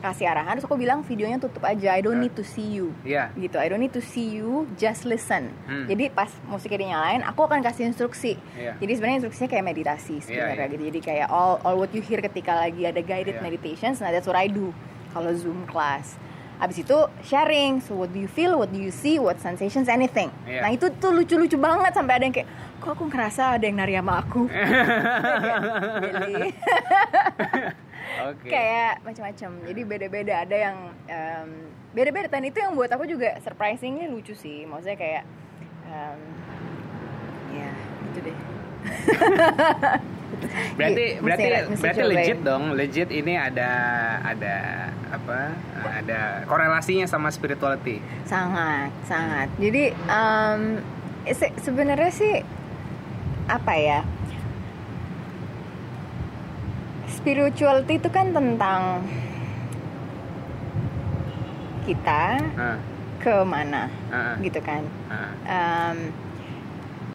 [0.00, 2.28] kasih arahan terus aku bilang videonya tutup aja I don't Ya.
[2.28, 3.32] need to see you Iya.
[3.34, 5.88] gitu I don't need to see you just listen Hmm.
[5.88, 8.76] jadi pas musiknya dinyalain aku akan kasih instruksi Iya.
[8.76, 10.72] jadi sebenarnya instruksinya kayak meditasi sebenarnya iya.
[10.76, 13.42] gitu jadi kayak all all what you hear ketika lagi ada guided Iya.
[13.42, 14.76] meditations nah that's what I do
[15.10, 16.20] kalau zoom class
[16.62, 20.30] Abis itu sharing, so what do you feel, what do you see, what sensations, anything.
[20.46, 20.60] Iya.
[20.62, 23.94] Nah itu tuh lucu-lucu banget sampai ada yang kayak, kok aku ngerasa ada yang nari
[23.98, 24.46] sama aku.
[26.04, 26.50] Really?
[28.24, 28.46] Oke.
[28.46, 30.76] kayak macam-macam jadi beda-beda ada yang
[31.08, 31.48] em,
[31.90, 35.22] beda-beda dan itu yang buat aku juga surprisingly lucu sih maksudnya kayak
[35.88, 36.20] em,
[37.58, 37.70] ya
[38.12, 38.36] itu deh
[40.74, 42.62] Berarti Iya, berarti mesti- berarti legit dong.
[42.72, 43.70] Legit ini ada
[44.20, 44.56] ada
[45.08, 45.40] apa?
[45.94, 48.02] Ada korelasinya sama spirituality.
[48.24, 50.60] sangat sangat jadi em,
[51.28, 52.34] se- sebenarnya sih
[53.46, 54.00] apa ya
[57.06, 59.04] spirituality itu kan tentang
[61.84, 62.78] kita Nah,
[63.20, 65.30] ke mana Ah, gitu kan ah.
[65.44, 65.96] Em,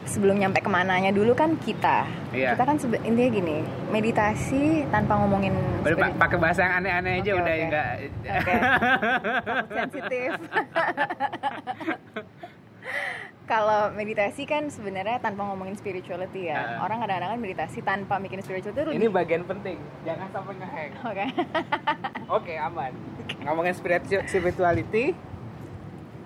[0.09, 2.53] sebelum nyampe ke mananya dulu kan kita Iya.
[2.53, 7.53] kita kan intinya gini meditasi tanpa ngomongin Udah pakai bahasa yang aneh-aneh aja Oke, udah
[7.53, 7.63] oke.
[7.63, 7.89] enggak.
[8.27, 8.53] Oke.
[9.77, 10.29] sensitif
[13.45, 16.85] kalau meditasi kan sebenarnya tanpa ngomongin spirituality ya Ah.
[16.85, 19.77] orang kadang-kadang kan meditasi tanpa mikirin spirituality itu Ini bagian penting.
[20.03, 20.89] Jangan sampai ngehack.
[21.01, 21.25] oke
[22.29, 22.93] Oke, aman.
[23.41, 25.17] Ngomongin spiritu- spirituality,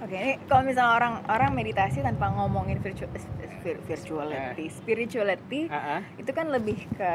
[0.04, 3.08] Oke, ini kalau misalnya orang orang meditasi tanpa ngomongin virtu,
[3.64, 6.02] vir- virtuality, spirituality, ah, ah.
[6.20, 7.14] itu kan lebih ke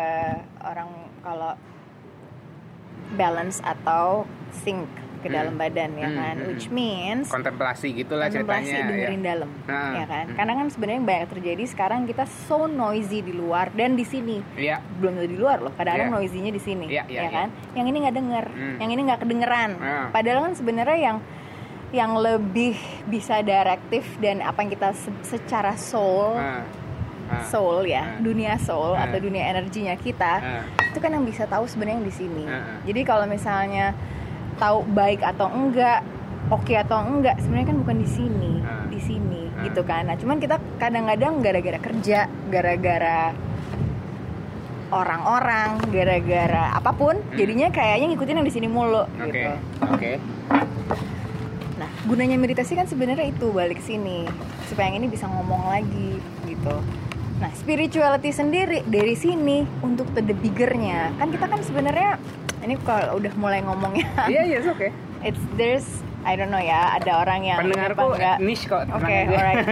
[0.58, 0.88] orang
[1.20, 1.52] kalau
[3.10, 4.24] balance atau
[4.54, 5.34] sync ke Hmm.
[5.34, 8.88] dalam badan ya Hmm, kan, hmm, which means kontemplasi gitulah kontemplasi ceritanya.
[8.88, 9.26] dengerin ya.
[9.28, 10.24] dalam, Nah, ya kan?
[10.24, 10.36] hmm.
[10.38, 14.78] Karena kan sebenarnya banyak terjadi sekarang kita so noisy di luar dan di sini Iya.
[14.96, 16.16] belum di luar loh kadang-kadang Iya.
[16.16, 18.76] noisy-nya di sini Iya, iya, ya kan yang ini nggak denger Hmm.
[18.78, 20.06] yang ini nggak kedengeran Ah.
[20.08, 21.16] padahal kan sebenarnya yang
[21.90, 26.60] yang lebih bisa direktif dan apa yang kita se- secara soul Ah,
[27.30, 28.20] ah, soul ya Ah.
[28.20, 30.40] dunia soul atau dunia energinya kita
[30.82, 32.44] itu kan yang bisa tahu sebenarnya yang di sini
[32.84, 33.96] jadi kalau misalnya
[34.56, 36.04] tahu baik atau enggak
[36.48, 38.52] oke atau enggak sebenarnya kan bukan di sini
[38.88, 43.32] di sini gitu kan nah cuman kita kadang-kadang gara-gara kerja gara-gara
[44.88, 47.32] orang-orang gara-gara apa pun Hmm.
[47.34, 49.24] jadinya kayaknya ngikutin yang di sini mulu Oke.
[49.26, 49.52] gitu
[49.86, 50.12] Oke.
[50.16, 51.17] nah
[52.08, 54.24] gunanya meditasi kan sebenarnya itu balik sini
[54.64, 56.74] supaya yang ini bisa ngomong lagi gitu
[57.38, 62.16] nah spirituality sendiri dari sini untuk the biggernya kan kita kan sebenarnya
[62.64, 64.88] ini kalau udah mulai ngomongnya Iya, iya, oke.
[65.28, 65.86] it's there's
[66.26, 68.84] I don't know ya ada orang yang Pendengarku niche kok.
[68.90, 69.32] Oke, aja.
[69.32, 69.66] alright.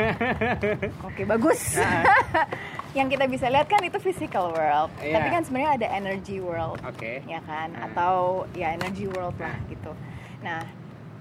[1.10, 1.74] Oke, bagus.
[1.76, 2.06] Ah.
[2.96, 5.18] yang kita bisa lihat kan itu physical world, Iya.
[5.18, 7.20] tapi kan sebenarnya ada energy world, Oke.
[7.26, 7.74] ya kan?
[7.74, 7.90] Ah.
[7.90, 8.14] Atau
[8.54, 9.68] ya energy world lah Ah.
[9.68, 9.92] gitu.
[10.40, 10.62] Nah,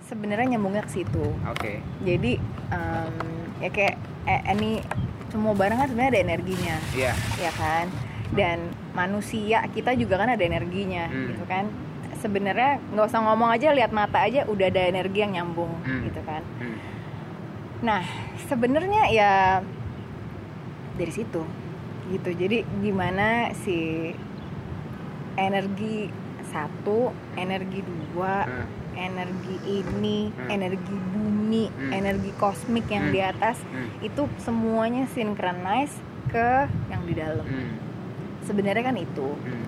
[0.06, 1.26] sebenarnya nyambungnya ke situ.
[1.50, 1.82] Oke.
[2.02, 2.38] Jadi
[2.70, 3.14] em,
[3.60, 4.82] ya kayak eh, ini
[5.30, 7.14] semua barang kan sebenarnya ada energinya, Iya.
[7.38, 7.86] ya kan?
[8.32, 8.58] Dan
[8.92, 11.34] manusia kita juga kan ada energinya, Hmm.
[11.34, 11.66] gitu kan?
[12.16, 16.08] Sebenarnya nggak usah ngomong aja, lihat mata aja udah ada energi yang nyambung, Hmm.
[16.08, 16.42] gitu kan?
[16.58, 16.78] Hmm.
[17.84, 18.02] Nah,
[18.48, 19.32] sebenarnya ya
[20.96, 21.44] dari situ
[22.08, 22.30] gitu.
[22.32, 24.10] Jadi gimana si
[25.36, 26.08] energi
[26.48, 28.66] satu, energi dua, Ah.
[28.96, 30.50] Energi ini, Hmm.
[30.50, 31.92] energi bumi, Hmm.
[31.92, 33.14] energi kosmik yang Hmm.
[33.14, 33.88] di atas Hmm.
[34.00, 35.96] itu semuanya synchronize
[36.28, 36.50] ke
[36.88, 37.44] yang di dalam.
[37.44, 37.76] Hmm.
[38.42, 39.30] Sebenarnya kan itu.
[39.36, 39.66] Hmm.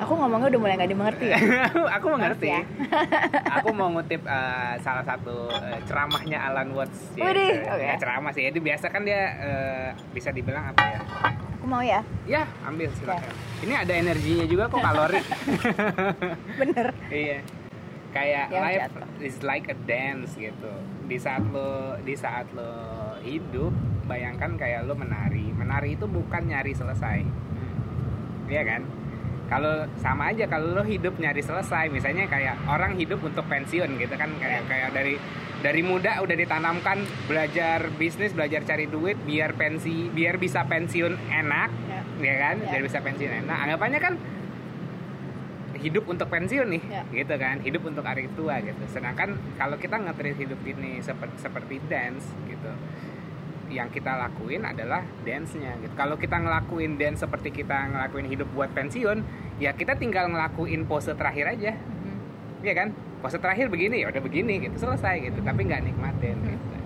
[0.00, 1.36] Aku ngomongnya udah mulai nggak dimengerti ya.
[1.96, 2.48] aku mengerti.
[2.48, 2.64] Ya.
[3.60, 7.12] aku mau ngutip eh, salah satu eh, ceramahnya Alan Watts.
[7.12, 7.84] Ya, Widih, oke.
[7.84, 8.48] ya, ceramah sih.
[8.48, 11.00] Itu biasa kan dia eh, bisa dibilang apa ya?
[11.60, 13.36] Aku mau ya, Ya, ambil silakan.
[13.60, 15.20] Ini ada energinya juga kok kalori.
[16.60, 16.86] bener.
[17.12, 17.44] iya.
[18.10, 19.06] Kayak Yang life jatuh.
[19.22, 20.72] is like a dance gitu.
[21.06, 22.72] Di saat lo di saat lo
[23.20, 23.70] hidup,
[24.04, 25.46] bayangkan kayak lo menari.
[25.50, 27.22] Menari itu bukan nyari selesai.
[28.46, 28.82] Iya kan?
[29.46, 34.14] Kalau sama aja kalau lo hidup nyari selesai, misalnya kayak orang hidup untuk pensiun gitu
[34.14, 35.18] kan kayak kayak dari
[35.60, 41.70] dari muda udah ditanamkan belajar bisnis, belajar cari duit biar pensi, biar bisa pensiun enak,
[41.84, 42.00] Ya.
[42.16, 42.56] ya kan?
[42.58, 42.68] Ya.
[42.70, 43.56] Biar bisa pensiun enak.
[43.60, 44.14] Anggapannya kan
[45.80, 47.02] hidup untuk pensiun nih, Ya.
[47.08, 47.56] gitu kan?
[47.64, 48.84] Hidup untuk hari tua gitu.
[48.86, 52.70] Sedangkan kalau kita ngetrit hidup ini seperti seperti dance gitu,
[53.70, 55.94] yang kita lakuin adalah dance-nya gitu.
[55.96, 59.24] Kalau kita ngelakuin dance seperti kita ngelakuin hidup buat pensiun,
[59.56, 62.18] ya kita tinggal ngelakuin pose terakhir aja, Mhm.
[62.60, 62.88] Iya kan?
[63.24, 65.40] Pose terakhir begini, ya udah begini gitu, selesai gitu.
[65.40, 66.76] Tapi nggak nikmatin gitu.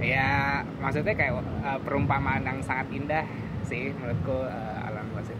[0.00, 3.24] Ya maksudnya kayak uh, perumpamaan yang sangat indah
[3.64, 4.73] sih menurutku uh.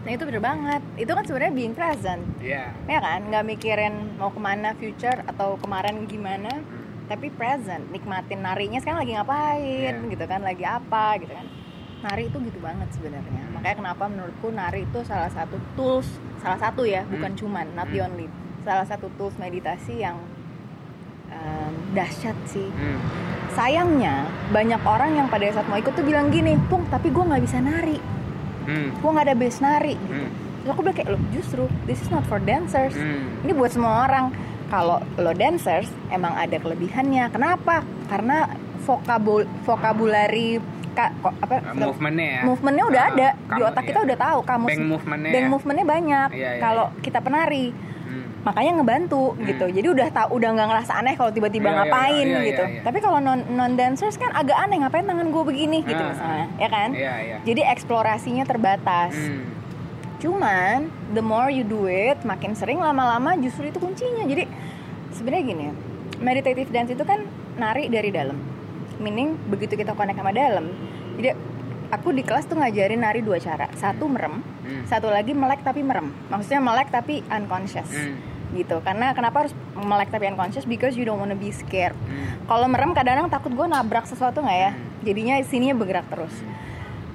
[0.05, 0.81] Nah itu bener banget.
[0.95, 2.21] Itu kan sebenarnya being present.
[2.37, 2.69] Iya.
[2.85, 6.85] ya kan nggak mikirin mau ke mana future atau kemarin gimana Hmm.
[7.07, 10.07] tapi present nikmatin narinya sekarang lagi ngapain Iya.
[10.07, 11.45] gitu kan lagi apa gitu kan
[12.01, 16.05] nari itu gitu banget sebenarnya makanya kenapa menurutku nari itu salah satu tools
[16.37, 17.39] salah satu ya bukan Hmm.
[17.39, 18.07] cuman not the Hmm.
[18.07, 18.29] only
[18.61, 20.21] salah satu tools meditasi yang
[21.27, 23.01] em, dahsyat sih Hmm.
[23.49, 27.41] sayangnya banyak orang yang pada saat mau ikut tuh bilang gini pung tapi gue nggak
[27.41, 27.97] bisa nari
[28.65, 28.89] Hmm.
[28.93, 30.31] gue nggak ada base nari gitu Hmm.
[30.57, 33.41] Terus aku bilang kayak lo justru this is not for dancers Hmm.
[33.41, 34.33] ini buat semua orang
[34.67, 38.49] kalau lo dancers emang ada kelebihannya kenapa karena
[38.81, 40.57] vokabul vokabulari
[40.91, 42.41] ka, ko- apa Uh, movementnya ya.
[42.41, 44.05] movementnya udah Ah, ada di kamu- otak kita iya.
[44.05, 45.51] udah tahu kamu Bank movementnya bank ya?
[45.51, 47.65] movementnya banyak Iya, iya, kalau kita penari.
[48.45, 49.41] Makanya ngebantu Hmm.
[49.43, 52.47] gitu jadi udah tahu udah nggak ngerasa aneh kalau tiba-tiba Iya, iya, ngapain iya, iya,
[52.47, 52.81] gitu iya.
[52.81, 56.47] tapi kalau non non dancers kan agak aneh ngapain tangan gue begini gitu Ah, misalnya
[56.55, 57.37] ya kan Iya, iya.
[57.41, 59.51] jadi eksplorasinya terbatas Hmm.
[60.15, 60.77] Cuman
[61.11, 64.23] the more you do it, makin sering lama-lama justru itu kuncinya.
[64.23, 64.47] Jadi
[65.11, 65.65] sebenarnya gini,
[66.17, 67.21] meditative dance itu kan
[67.55, 68.39] nari dari dalam
[68.97, 70.71] meaning begitu kita connect sama dalam
[71.13, 71.35] jadi
[71.89, 74.81] aku di kelas tuh ngajarin nari dua cara satu merem Hmm.
[74.83, 78.15] satu lagi melek tapi merem maksudnya melek tapi unconscious Hmm.
[78.51, 82.37] Gitu karena kenapa harus melek tapi unconscious because you don't wanna be scared Hmm.
[82.45, 84.81] kalau merem kadang-kadang takut gue nabrak sesuatu nggak ya Hmm.
[85.01, 86.35] jadinya sininya bergerak terus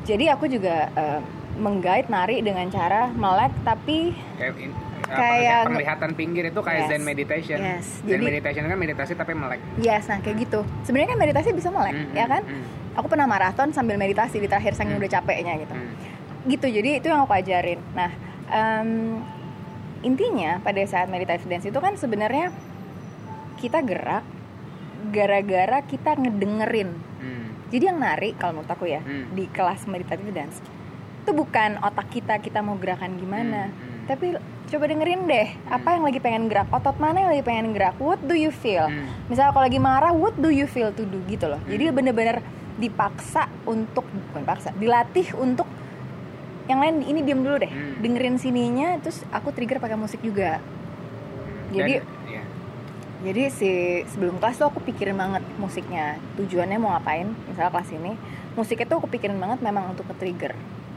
[0.02, 1.20] jadi aku juga eh,
[1.52, 6.88] menggait nari dengan cara melek tapi kayak in- Kayak penglihatan pinggir itu kayak Yes.
[6.88, 7.86] zen meditation Yes.
[7.98, 11.66] zen Jadi- meditation kan meditasi tapi melek yes nah kayak gitu sebenarnya kan meditasi bisa
[11.68, 12.64] melek Hmm, ya hmm, kan hmm.
[12.94, 15.02] aku pernah maraton sambil meditasi di terakhir saking Hmm.
[15.02, 15.90] udah capeknya gitu Hmm.
[16.46, 18.10] gitu jadi itu yang aku ajarin nah
[18.46, 19.18] em,
[20.00, 22.48] intinya pada saat meditative dance itu kan sebenarnya
[23.56, 24.24] kita gerak
[25.06, 27.52] gara-gara kita ngedengerin Hmm.
[27.68, 29.28] jadi yang nari kalau menurut aku ya Hmm.
[29.30, 30.56] di kelas meditative dance
[31.20, 34.00] itu bukan otak kita kita mau gerakan gimana Hmm, hmm.
[34.06, 34.26] tapi
[34.66, 38.20] coba dengerin deh apa yang lagi pengen gerak otot mana yang lagi pengen gerak what
[38.22, 39.04] do you feel Hmm.
[39.26, 41.96] misalnya kalau lagi marah what do you feel to do gitu loh jadi Hmm.
[41.98, 42.40] bener-bener
[42.76, 45.68] dipaksa untuk bukan paksa dilatih untuk
[46.70, 47.98] yang lain ini diem dulu deh Hmm.
[47.98, 50.62] dengerin sininya terus aku trigger pakai musik juga
[51.70, 52.42] jadi Dan, ya.
[53.20, 53.70] jadi si
[54.06, 58.12] sebelum kelas tuh aku pikirin banget musiknya tujuannya mau ngapain misalnya kelas ini
[58.54, 60.54] musiknya tuh aku pikirin banget memang untuk ke trigger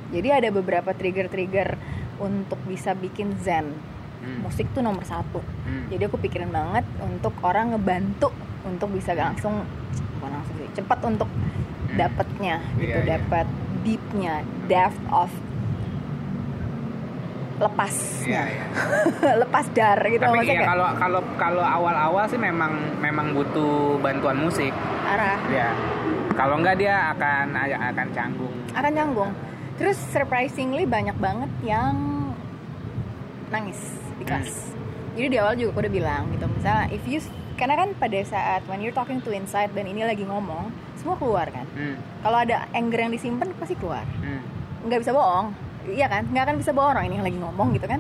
[0.10, 1.74] jadi ada beberapa trigger-trigger
[2.20, 3.74] untuk bisa bikin zen
[4.16, 4.40] Hmm.
[4.40, 5.90] musik tuh nomor satu Hmm.
[5.90, 8.32] jadi aku pikirin banget untuk orang ngebantu
[8.64, 9.68] untuk bisa langsung
[10.16, 11.98] bukan langsung sih cepat untuk Hmm.
[12.00, 13.20] dapetnya gitu Iya, iya.
[13.20, 13.46] dapat
[13.84, 14.34] deepnya
[14.66, 15.28] depth of
[17.64, 18.66] lepas Iya, iya.
[19.42, 24.38] lepas dar gitu Tapi maksudnya ya kalau kalau kalau awal-awal sih memang memang butuh bantuan
[24.38, 24.72] musik.
[25.04, 25.72] arah Ya.
[26.34, 28.56] Kalau enggak dia akan akan canggung.
[28.72, 29.32] akan nyanggung
[29.74, 31.94] terus surprisingly banyak banget yang
[33.50, 33.80] nangis
[34.16, 35.14] di kelas Hmm.
[35.16, 37.22] jadi di awal juga aku udah bilang gitu misalnya if you
[37.54, 41.46] karena kan pada saat when you're talking to inside dan ini lagi ngomong semua keluar
[41.48, 41.98] kan Hmm.
[42.22, 44.42] kalau ada anger yang disimpan pasti keluar Hmm.
[44.84, 45.54] nggak bisa bohong
[45.86, 48.00] iya kan nggak akan bisa bohong orang ini yang lagi ngomong gitu kan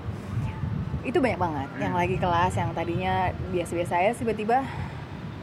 [1.03, 1.81] itu banyak banget Hmm.
[1.81, 3.13] yang lagi kelas yang tadinya
[3.49, 4.63] biasa-biasa aja tiba-tiba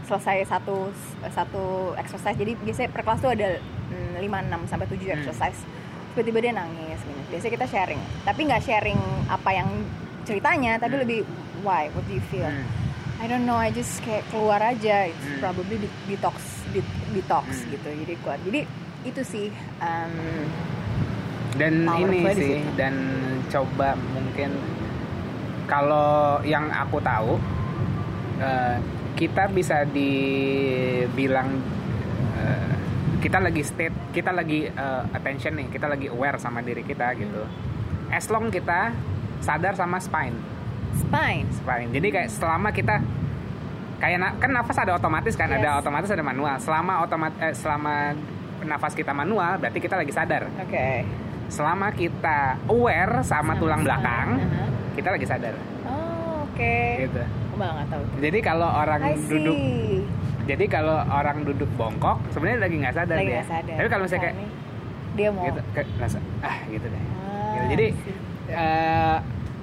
[0.03, 0.89] selesai satu
[1.29, 3.61] satu exercise jadi biasanya per kelas tuh ada
[4.17, 5.17] 5 6 sampai 7 Hmm.
[5.17, 5.59] exercise
[6.11, 7.21] tiba-tiba dia nangis gitu.
[7.29, 8.99] biasanya kita sharing tapi nggak sharing
[9.29, 9.69] apa yang
[10.23, 11.03] ceritanya tapi Hmm.
[11.05, 11.19] lebih
[11.61, 12.65] why what do you feel Hmm.
[13.21, 15.39] I don't know I just kayak keluar aja it's Hmm.
[15.39, 15.77] probably
[16.09, 16.65] detox
[17.13, 17.71] detox Hmm.
[17.71, 18.61] gitu jadi keluar jadi
[19.03, 19.47] itu sih
[19.79, 20.13] um,
[21.57, 22.95] dan Power ini sih dan
[23.51, 24.51] coba mungkin
[25.67, 27.39] kalau yang aku tahu
[28.39, 28.77] eh,
[29.15, 31.59] kita bisa dibilang
[32.37, 32.73] eh,
[33.19, 37.43] kita lagi state kita lagi eh, attention nih kita lagi aware sama diri kita gitu.
[38.11, 38.91] As long kita
[39.39, 40.35] sadar sama spine.
[40.99, 41.47] Spine?
[41.55, 41.89] Spine.
[41.95, 42.99] Jadi kayak selama kita
[44.01, 45.81] kayak na- kan nafas ada otomatis kan ada Yes.
[45.87, 46.59] otomatis ada manual.
[46.59, 48.11] Selama otomat eh, selama
[48.61, 50.51] nafas kita manual berarti kita lagi sadar.
[50.59, 51.07] Oke
[51.51, 54.69] selama kita aware sama, tulang belakang Uh-huh.
[54.95, 55.55] kita lagi sadar.
[55.85, 56.77] Oh oke.
[57.01, 57.21] Gitu.
[57.53, 59.57] Malah nggak tahu jadi kalau orang duduk
[60.47, 63.45] jadi kalau orang duduk bongkok sebenarnya lagi nggak sadar lagi dia.
[63.45, 63.77] sadar.
[63.77, 64.47] Tapi kalau misalnya kayak Ini
[65.11, 66.97] dia mau gitu kayak ngerasa, ah gitu deh.
[66.97, 67.07] Ah,
[67.51, 67.67] Gitu.
[67.69, 67.87] jadi
[68.49, 69.17] eh,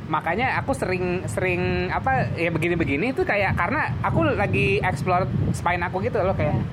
[0.08, 6.00] makanya aku sering sering apa ya begini-begini itu kayak karena aku lagi explore spine aku
[6.00, 6.64] gitu loh kayak Iya.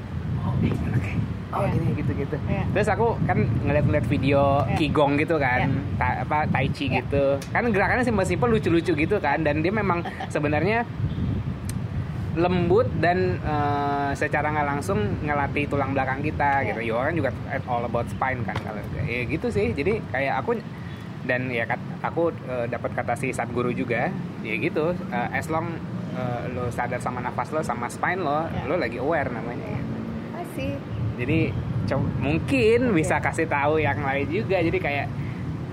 [0.45, 0.55] oh
[1.55, 1.73] oh Iya.
[1.73, 2.63] gini gitu gitu Iya.
[2.71, 4.77] terus aku kan ngeliat-ngeliat video Iya.
[4.77, 5.97] qigong gitu kan Iya.
[5.97, 7.01] ta- apa tai chi Iya.
[7.01, 10.03] gitu kan gerakannya simpel-simpel lucu-lucu gitu kan dan dia memang
[10.35, 10.83] sebenarnya
[12.35, 16.75] lembut dan eh, secara nggak langsung ngelatih tulang belakang kita Iya.
[16.75, 16.81] gitu.
[16.89, 17.31] Yoga kan juga
[17.65, 19.71] all about spine kan kalau ya gitu sih.
[19.71, 20.59] Jadi kayak aku
[21.25, 24.11] dan ya kat, aku eh, dapat kata si Satguru juga
[24.43, 24.93] ya gitu.
[25.09, 25.79] eh, as long
[26.13, 28.67] eh, lo sadar sama nafas lo sama spine lo, Iya.
[28.67, 29.79] lo lagi aware namanya.
[30.35, 30.75] I see
[31.15, 31.39] Jadi
[31.85, 32.95] co- mungkin Oke.
[32.97, 34.59] bisa kasih tahu yang lain juga.
[34.59, 35.07] Jadi kayak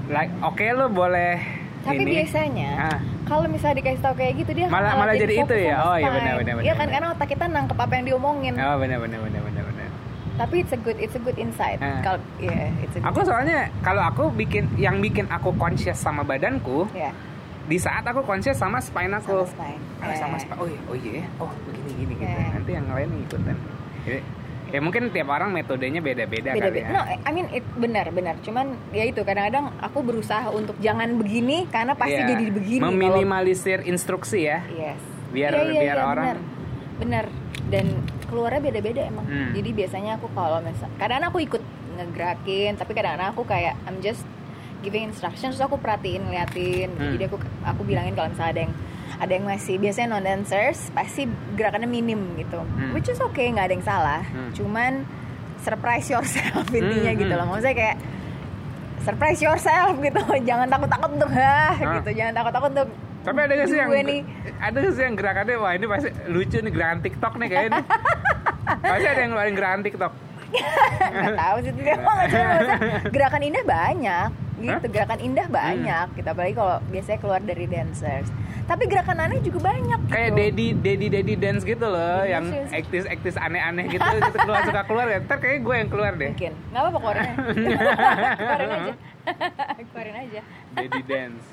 [0.07, 1.39] like oke lo boleh
[1.81, 2.13] tapi ini.
[2.13, 2.99] biasanya Ah.
[3.23, 5.75] kalau misalnya dikasih tahu kayak gitu dia Malah- malah jadi fokus itu ya?
[5.79, 6.13] Oh, iya, spine.
[6.13, 6.91] benar, benar, Iya benar, kan benar.
[6.91, 9.87] karena otak kita nangkep apa yang diomongin Oh benar benar benar benar benar.
[10.37, 12.01] tapi it's a good it's a good insight Ah.
[12.01, 16.21] kalau yeah it's a good Aku soalnya kalau aku bikin yang bikin aku conscious sama
[16.21, 17.09] badanku ya
[17.63, 19.41] di saat aku conscious sama spine aku.
[19.41, 20.41] sama spine Ah, sama Ya.
[20.43, 20.59] spine.
[20.59, 21.23] Oh iya, oh iya.
[21.37, 22.37] Oh begini gini gitu.
[22.51, 23.57] Nanti yang lain ikutan.
[24.01, 24.19] Jadi,
[24.71, 26.87] ya mungkin tiap orang metodenya beda-beda beda kali ya.
[26.89, 31.67] no I mean it benar benar cuman ya itu kadang-kadang aku berusaha untuk jangan begini
[31.67, 32.27] karena pasti Iya.
[32.29, 34.63] jadi begini kalau- Meminimalisir instruksi ya.
[34.69, 34.99] Yes.
[35.29, 36.39] Biar- Iya, iya, biar iya, orang-
[36.97, 37.25] benar.
[37.67, 37.87] dan
[38.25, 39.23] keluarnya beda-beda emang.
[39.23, 39.51] Hmm.
[39.51, 41.63] Jadi biasanya aku kalau misal kadang aku ikut
[41.95, 44.23] ngegerakin, tapi kadang aku kayak I'm just
[44.81, 46.91] giving instructions terus aku perhatiin, liatin.
[46.91, 47.15] Hmm.
[47.15, 48.73] Jadi aku aku bilangin kalau misalnya ada yang
[49.21, 52.91] ada yang masih biasanya non dancers pasti gerakannya minim gitu Hmm.
[52.91, 54.49] which is okay nggak ada yang salah Hmm.
[54.51, 55.05] cuman
[55.59, 57.37] surprise yourself intinya Hmm, gitu hmm.
[57.37, 57.97] loh maksudnya kayak
[58.99, 60.17] surprise yourself gitu
[60.49, 61.93] jangan takut takut hah Ah.
[61.95, 62.89] gitu jangan takut takut untuk
[63.21, 64.21] Tapi ada gak sih yang nih
[64.57, 67.81] ada gak sih yang gerakannya wah ini pasti lucu nih gerakan TikTok nih kayaknya.
[68.83, 70.13] pasti ada yang ngeluarin gerakan TikTok.
[70.51, 71.71] nggak tahu sih
[73.07, 74.29] gerakan indah banyak
[74.63, 75.57] gitu gerakan indah Hmm.
[75.57, 78.29] banyak gitu apalagi kalau biasanya keluar dari dancers
[78.63, 80.37] tapi gerakan aneh juga banyak Kayak gitu.
[80.37, 82.71] daddy daddy daddy dance gitu loh, Daddy yang dance.
[82.71, 85.19] aktis aktis aneh-aneh gitu, gitu keluar suka keluar ya.
[85.19, 86.29] Ntar kayaknya gue yang keluar deh.
[86.31, 87.33] mungkin nggak apa-apa keluarin aja
[88.39, 88.93] keluarin aja
[89.89, 90.41] keluarin aja
[90.71, 91.45] Daddy dance.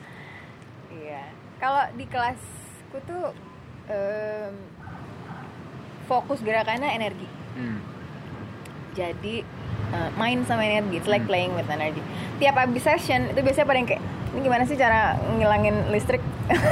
[0.92, 1.22] iya
[1.58, 3.24] kalau di kelasku tuh
[3.88, 4.54] em,
[6.06, 7.82] fokus gerakannya energi Hmm.
[8.92, 9.42] jadi
[9.88, 11.30] eh, main sama energi it's like Hmm.
[11.30, 12.00] playing with energy
[12.36, 15.00] tiap habis session itu biasanya pada yang kayak ini gimana sih cara
[15.32, 16.20] ngilangin listrik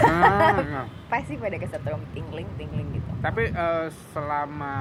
[0.02, 4.74] Ah, pasti pada kesetrum tingling tingling gitu Tapi eh, selama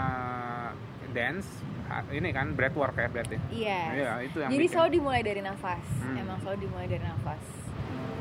[1.10, 1.48] dance
[1.86, 3.38] ah, ini kan breathwork ya berarti.
[3.50, 4.72] iya Iya, itu yang jadi bikin.
[4.72, 6.16] selalu dimulai dari nafas Hmm.
[6.18, 7.44] emang selalu dimulai dari nafas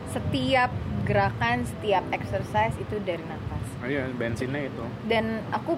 [0.09, 0.71] setiap
[1.03, 4.85] gerakan setiap exercise itu dari nafas Oh, iya, bensinnya itu.
[5.05, 5.77] dan aku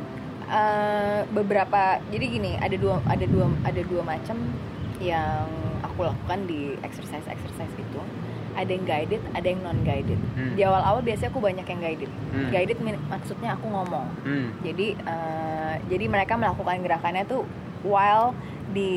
[0.48, 4.36] eh, beberapa jadi gini ada dua ada dua ada dua macam
[4.96, 5.46] yang
[5.82, 8.00] aku lakukan di exercise exercise itu
[8.56, 10.56] ada yang guided ada yang non guided Hmm.
[10.56, 12.48] di awal awal biasanya aku banyak yang guided Hmm.
[12.48, 14.48] guided maksudnya aku ngomong Hmm.
[14.62, 17.44] jadi eh, jadi mereka melakukan gerakannya tuh
[17.84, 18.32] while
[18.68, 18.90] di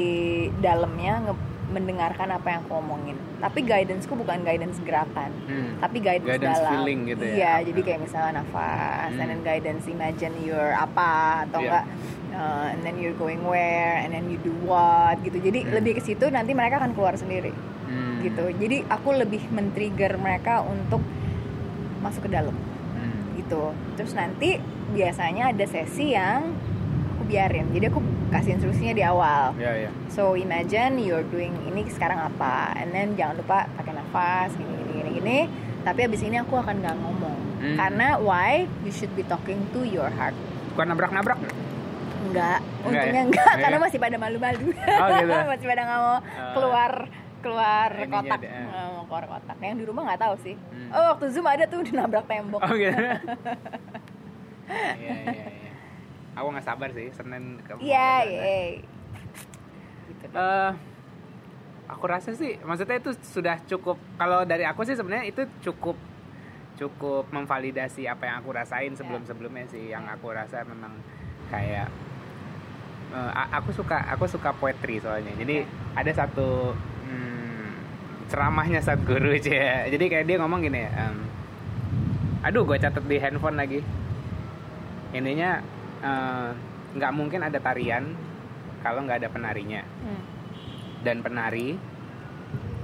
[0.59, 5.77] dalamnya nge- mendengarkan apa yang aku omongin tapi guidanceku bukan guidance gerakan Hmm.
[5.77, 7.33] tapi guidance, Guidance dalam feeling gitu ya?
[7.33, 9.21] iya jadi kayak misalnya nafas Hmm.
[9.21, 11.11] and then guidance imagine you're apa
[11.45, 11.69] atau Iya.
[11.69, 11.85] enggak
[12.31, 15.73] uh, and then you're going where and then you do what gitu jadi Hmm.
[15.75, 17.53] lebih ke situ nanti mereka akan keluar sendiri
[17.85, 18.17] Hmm.
[18.19, 21.05] gitu jadi aku lebih men-trigger mereka untuk
[21.99, 22.55] masuk ke dalam
[22.91, 23.35] Hmm.
[23.35, 24.57] gitu terus nanti
[24.89, 26.49] biasanya ada sesi yang
[27.29, 29.89] biarin jadi aku kasih instruksinya di awal Ya, ya.
[30.09, 34.91] So imagine you're doing ini sekarang apa, and then jangan lupa pakai nafas gini gini
[34.91, 35.39] gini gini.
[35.79, 37.75] Tapi abis ini aku akan nggak ngomong, Hmm.
[37.75, 38.51] karena why
[38.81, 40.35] you should be talking to your heart.
[40.71, 41.39] Bukan nabrak-nabrak.
[42.21, 43.25] Enggak, untungnya ya?
[43.25, 43.61] enggak, Iya.
[43.61, 45.33] karena masih pada malu-malu, Oh, gitu.
[45.53, 46.17] masih pada nggak mau
[46.51, 46.91] keluar
[47.39, 48.65] keluar Ininya kotak, deh, eh.
[48.67, 49.55] mau keluar kotak.
[49.57, 50.55] Yang di rumah nggak tahu sih.
[50.59, 50.89] Hmm.
[50.91, 52.59] Oh waktu zoom ada tuh nabrak tembok.
[52.59, 52.95] Oh gitu.
[54.69, 55.47] Iya, iya, iya.
[56.39, 58.23] Aku nggak sabar sih Senin ke Iya, sana.
[58.25, 58.59] iya.
[60.09, 60.25] Gitu.
[60.31, 60.71] Eh,
[61.85, 65.97] aku rasa sih maksudnya itu sudah cukup kalau dari aku sih sebenarnya itu cukup
[66.77, 70.93] cukup memvalidasi apa yang aku rasain sebelum sebelumnya sih yang aku rasa memang
[71.49, 71.89] kayak
[73.09, 76.71] eh, a- aku suka aku suka poetry soalnya jadi ada satu
[77.03, 77.67] hmm,
[78.29, 81.17] ceramahnya saat guru aja jadi kayak dia ngomong gini em,
[82.45, 83.81] aduh gue catat di handphone lagi
[85.09, 85.57] intinya
[85.99, 86.49] eh,
[86.89, 88.15] nggak mungkin ada tarian
[88.79, 90.21] kalau nggak ada penarinya Hmm,
[91.01, 91.75] dan penari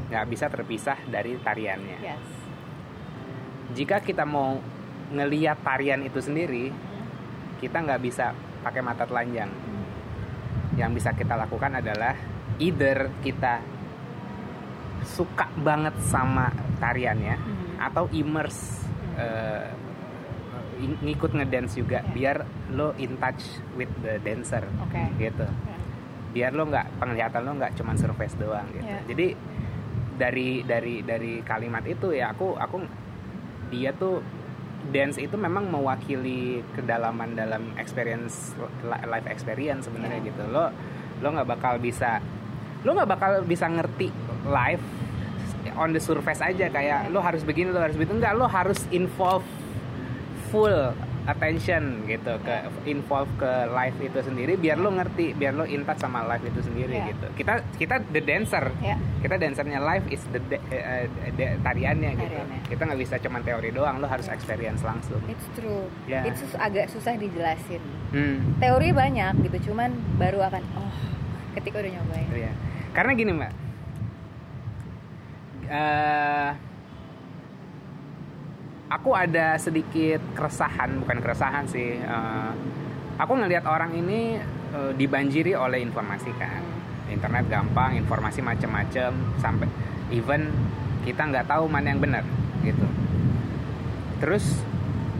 [0.05, 1.97] nggak bisa terpisah dari tariannya.
[1.99, 2.25] yes.
[3.73, 4.61] Jika kita mau
[5.07, 6.69] ngeliat tarian itu sendiri,
[7.57, 9.49] kita nggak bisa pakai mata telanjang.
[10.75, 12.13] Yang bisa kita lakukan adalah
[12.57, 13.59] either kita
[15.03, 17.81] suka banget sama tariannya Hmm.
[17.81, 18.85] atau immerse
[19.15, 19.84] eh, in-
[20.77, 22.11] ngikut ngedance juga Ya.
[22.11, 22.37] biar
[22.69, 23.41] lo in touch
[23.73, 24.99] with the dancer Oke.
[25.17, 25.77] gitu Ya.
[26.31, 28.99] biar lo nggak penglihatan lo nggak cuma surface doang gitu Ya.
[29.05, 29.27] jadi
[30.13, 32.83] dari dari dari kalimat itu ya aku aku
[33.69, 34.19] dia tuh
[34.85, 40.27] dance itu memang mewakili kedalaman dalam experience li- life experience sebenarnya Ya.
[40.29, 40.69] gitu lo
[41.17, 42.19] lo nggak bakal bisa
[42.83, 44.11] lo nggak bakal bisa ngerti
[44.45, 44.83] life
[45.75, 49.43] on the surface aja kayak lo harus begini lo harus begitu enggak lo harus involve
[50.47, 50.93] full
[51.25, 55.97] attention gitu ke involve ke live itu sendiri biar lo ngerti biar lo in touch
[55.97, 57.09] sama live itu sendiri Ya.
[57.09, 58.93] gitu kita kita the dancer Ya.
[59.19, 62.59] kita dancernya live is the da- eh, eh, da- tariannya gitu Tariannya.
[62.67, 65.89] kita nggak bisa cuman teori doang lo harus experience langsung It's true.
[66.05, 66.21] Ya.
[66.23, 67.81] Itu agak susah dijelasin.
[68.11, 68.61] hmm.
[68.61, 70.93] Teori banyak gitu, cuman baru akan oh
[71.53, 72.27] ketika udah nyobain.
[72.29, 72.51] Iya.
[72.91, 73.51] Karena gini mbak,
[75.65, 76.49] Eh,
[78.85, 81.97] aku ada sedikit keresahan, bukan keresahan sih.
[81.97, 82.51] Eh,
[83.17, 84.37] aku ngelihat orang ini
[84.71, 86.61] eh, dibanjiri oleh informasi kan,
[87.09, 89.67] internet gampang, informasi macam-macam, sampai
[90.11, 90.49] even
[91.01, 92.25] kita nggak tahu mana yang benar
[92.61, 92.85] gitu.
[94.21, 94.61] Terus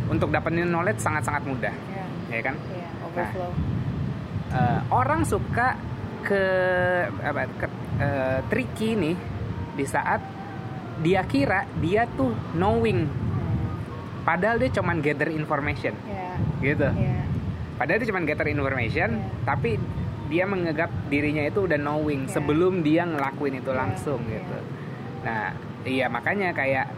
[0.05, 2.55] untuk dapetin knowledge sangat-sangat mudah, Ya, ya kan?
[2.69, 3.51] ya, overflow.
[4.53, 5.77] eh, orang suka
[6.25, 6.43] ke
[7.21, 7.67] apa ke
[8.01, 9.17] eh, tricky nih
[9.77, 10.21] di saat
[11.01, 13.05] dia kira dia tuh knowing.
[14.25, 17.21] Padahal dia cuman gather information ya gitu ya
[17.75, 19.29] padahal dia cuman gather information Iya.
[19.45, 19.77] tapi
[20.25, 22.33] dia menganggap dirinya itu udah knowing Iya.
[22.33, 24.41] sebelum dia ngelakuin itu Iya, langsung iya.
[24.41, 24.57] gitu
[25.21, 25.43] nah
[25.83, 26.89] iya makanya kayak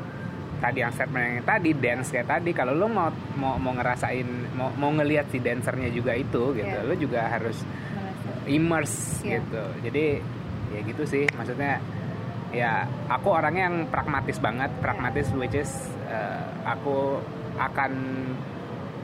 [0.58, 4.26] tadi yang statement yang tadi dance kayak tadi kalau lo mau mau mau ngerasain
[4.56, 6.82] mau mau ngelihat si dancernya juga itu gitu Iya.
[6.82, 7.62] lo juga harus
[8.48, 9.44] immerse Iya.
[9.44, 10.06] gitu jadi
[10.68, 11.80] ya gitu sih maksudnya
[12.50, 12.74] ya
[13.08, 15.70] aku orangnya yang pragmatis banget pragmatis which is
[16.08, 17.20] uh, aku
[17.56, 17.92] akan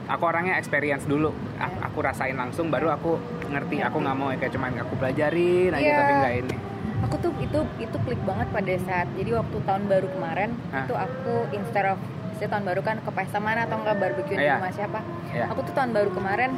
[0.04, 1.80] aku orangnya experience dulu A- Iya.
[1.84, 3.16] aku rasain langsung baru aku
[3.46, 5.96] ngerti aku nggak mau kayak cuman aku pelajarin aja Iya.
[5.98, 6.54] tapi nggak ini
[7.00, 10.82] aku tuh itu itu klik banget pada saat jadi waktu tahun baru kemarin Hah?
[10.82, 12.00] itu aku instead of
[12.34, 14.56] saya tahun baru kan ke pesta mana atau enggak barbecue di Iya.
[14.56, 15.44] rumah siapa Iya.
[15.48, 16.50] aku tuh tahun baru kemarin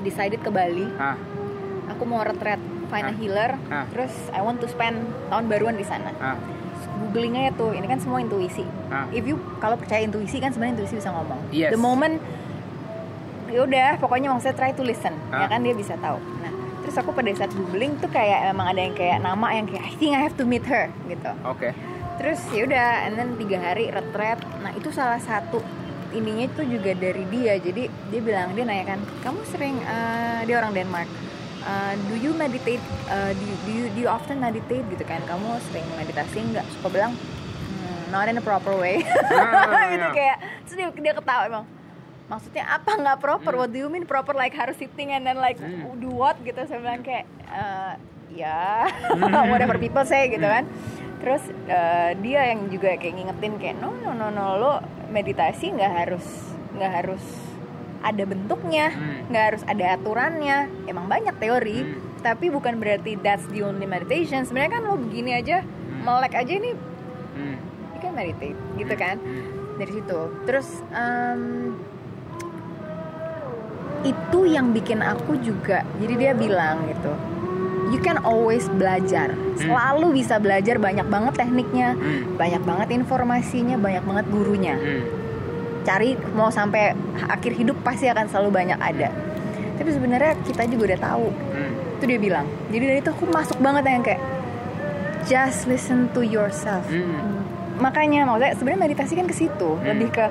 [0.00, 1.18] decided ke Bali Hah,
[1.88, 3.16] aku mau retreat find a Hah?
[3.16, 3.86] healer Hah?
[3.88, 6.36] terus I want to spend tahun baruan di sana hah,
[7.00, 9.06] googling aja tuh ini kan semua intuisi hah.
[9.10, 11.70] if you kalau percaya intuisi kan sebenarnya intuisi bisa ngomong Yes.
[11.70, 12.18] the moment
[13.46, 15.48] ya udah pokoknya maksudnya try to listen ya Ah.
[15.48, 18.94] kan dia bisa tahu nah terus aku pada saat googling tuh kayak emang ada yang
[18.94, 21.70] kayak nama yang kayak I think I have to meet her gitu oke
[22.16, 25.58] terus ya udah and then tiga hari retret nah itu salah satu
[26.10, 30.56] ininya itu juga dari dia jadi dia bilang dia nanya kan kamu sering eh, dia
[30.56, 31.08] orang Denmark
[31.62, 35.20] eh, do you meditate eh, do, you, do you do you often meditate gitu kan?
[35.24, 36.66] Kamu sering meditasi nggak?
[36.70, 39.00] Suka bilang "Hmm, not in a proper way.
[39.28, 40.10] Ah, gitu iya.
[40.10, 41.64] kayak terus dia, dia ketawa emang
[42.26, 43.52] maksudnya apa nggak proper?
[43.52, 43.60] Hmm.
[43.60, 44.32] what do you mean proper?
[44.32, 45.96] Like harus sitting and then like Hmm.
[45.96, 46.38] do what?
[46.40, 47.92] Gitu saya bilang kayak "Eh,
[48.30, 48.86] ya
[49.50, 50.62] whatever people say gitu kan.
[51.18, 54.72] Terus eh, dia yang juga kayak ngingetin kayak no no no no lo
[55.10, 56.26] meditasi nggak harus
[56.70, 57.24] nggak harus
[58.00, 59.28] ada bentuknya Hmm.
[59.28, 61.96] nggak harus ada aturannya emang banyak teori Hmm.
[62.20, 66.02] tapi bukan berarti that's the only meditation sebenarnya kan lo begini aja Hmm.
[66.02, 66.72] melek aja ini
[67.30, 67.56] Hmm,
[67.92, 69.76] you can meditate gitu kan hmm.
[69.76, 71.72] dari situ terus em,
[74.00, 77.12] itu yang bikin aku juga jadi dia bilang gitu
[77.90, 82.34] you can always belajar selalu bisa belajar banyak banget tekniknya Hmm.
[82.34, 85.19] banyak banget informasinya banyak banget gurunya Hmm.
[85.82, 89.08] Cari mau sampai akhir hidup pasti akan selalu banyak ada
[89.74, 91.72] tapi sebenarnya kita juga udah tahu Hmm.
[91.96, 94.20] itu dia bilang jadi dari itu aku masuk banget yang kayak
[95.22, 97.44] just listen to yourself Hmm.
[97.76, 99.86] makanya maksudnya sebenarnya meditasi kan ke situ Hmm.
[99.86, 100.26] lebih ke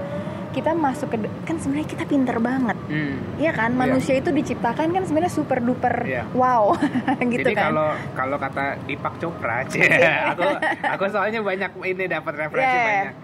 [0.49, 3.21] kita masuk ke kan sebenarnya kita pinter banget Hmm.
[3.37, 3.79] Iya kan Iya.
[3.79, 6.25] manusia itu diciptakan kan sebenarnya super duper Iya.
[6.31, 6.73] wow
[7.23, 9.85] gitu Jadi kan kalau kalau kata Deepak Chopra, cie,
[10.31, 10.45] aku
[10.83, 12.85] aku soalnya banyak ini dapat referensi Yeah.
[12.87, 13.15] banyak.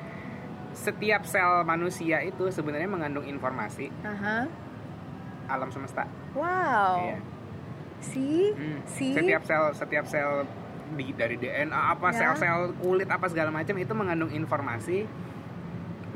[0.76, 4.44] Setiap sel manusia itu sebenarnya mengandung informasi Aha.
[5.48, 6.04] alam semesta.
[6.34, 7.18] wow Iya.
[8.02, 8.80] see Hmm.
[8.86, 10.44] see Setiap sel setiap sel
[10.92, 12.30] di, dari DNA apa Ya.
[12.30, 15.08] sel-sel kulit apa segala macam itu mengandung informasi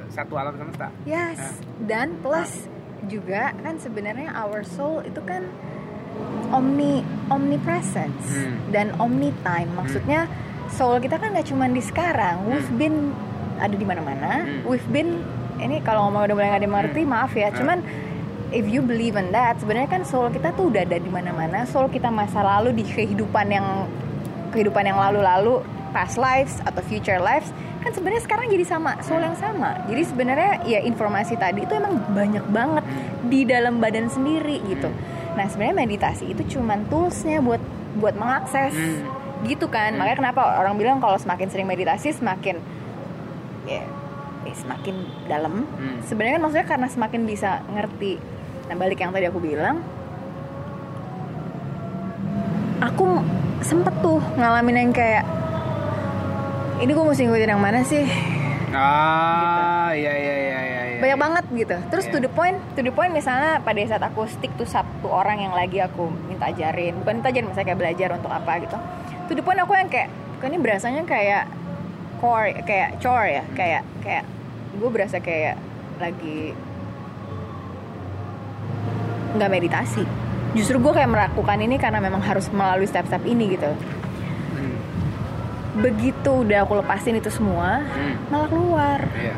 [0.07, 0.91] satu alam semesta.
[1.03, 1.87] yes Nah.
[1.87, 2.67] dan plus
[3.05, 5.47] juga kan sebenarnya our soul itu kan
[6.49, 6.99] omni
[7.29, 8.59] omnipresence Hmm.
[8.69, 10.27] dan omni time maksudnya
[10.67, 12.77] soul kita kan nggak cuma di sekarang we've Hmm.
[12.77, 12.97] been
[13.59, 14.65] ada di mana-mana Hmm.
[14.65, 15.21] we've been
[15.57, 17.11] ini kalau ngomong udah mulai nggak dimengerti Hmm.
[17.11, 17.57] maaf ya Hmm.
[17.57, 17.77] cuman
[18.49, 21.85] if you believe in that sebenarnya kan soul kita tuh udah ada di mana-mana soul
[21.87, 23.85] kita masa lalu di kehidupan yang
[24.49, 27.49] kehidupan yang lalu-lalu past lives atau future lives
[27.79, 32.01] kan sebenarnya sekarang jadi sama soul yang sama jadi sebenarnya ya informasi tadi itu emang
[32.09, 32.83] banyak banget
[33.23, 34.89] di dalam badan sendiri gitu
[35.33, 37.61] nah sebenarnya meditasi itu cuman toolsnya buat
[37.95, 39.05] buat mengakses Hmm.
[39.45, 40.01] gitu kan Hmm.
[40.01, 42.57] makanya kenapa orang bilang kalau semakin sering meditasi semakin
[43.69, 43.83] ya,
[44.41, 44.95] ya semakin
[45.25, 46.01] dalam Hmm.
[46.01, 48.17] sebenarnya kan maksudnya karena semakin bisa ngerti
[48.65, 49.81] nah balik yang tadi aku bilang
[52.79, 53.05] aku
[53.61, 55.25] sempet tuh ngalamin yang kayak
[56.79, 58.05] ini gue mesti ngikutin yang mana sih
[58.69, 60.81] Ah, iya iya iya iya.
[60.85, 60.97] iya.
[61.01, 62.13] banyak banget gitu terus Iya.
[62.13, 65.51] to the point to the point misalnya pada saat aku stick to satu orang yang
[65.51, 68.77] lagi aku minta ajarin bukan minta ajarin misalnya kayak belajar untuk apa gitu
[69.25, 70.07] to the point aku yang kayak
[70.37, 71.49] kok ini berasanya kayak
[72.19, 74.23] core kayak chore ya kayak kayak
[74.75, 75.55] gue berasa kayak
[75.97, 76.53] lagi
[79.29, 80.03] nggak meditasi
[80.51, 83.71] justru gue kayak melakukan ini karena memang harus melalui step-step ini gitu
[84.49, 84.75] Hmm.
[85.79, 88.15] begitu udah aku lepasin itu semua Hmm.
[88.27, 89.35] malah keluar Iya.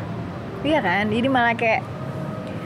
[0.62, 1.82] Iya kan, jadi malah kayak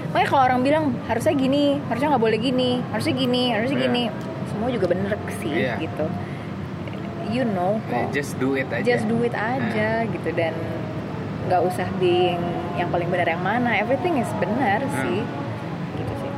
[0.06, 3.84] Makanya kalau orang bilang harusnya gini, harusnya nggak boleh gini, harusnya gini, harusnya Iya.
[3.84, 4.02] gini,
[4.48, 5.76] semua juga bener sih Iya.
[5.76, 6.04] gitu.
[7.29, 8.83] You know kok, Just do it aja.
[8.83, 10.55] just do it aja gitu dan
[11.45, 12.39] nggak usah being
[12.74, 14.99] yang paling benar yang mana, everything is benar Hmm.
[15.01, 15.20] sih,
[15.97, 16.31] gitu sih.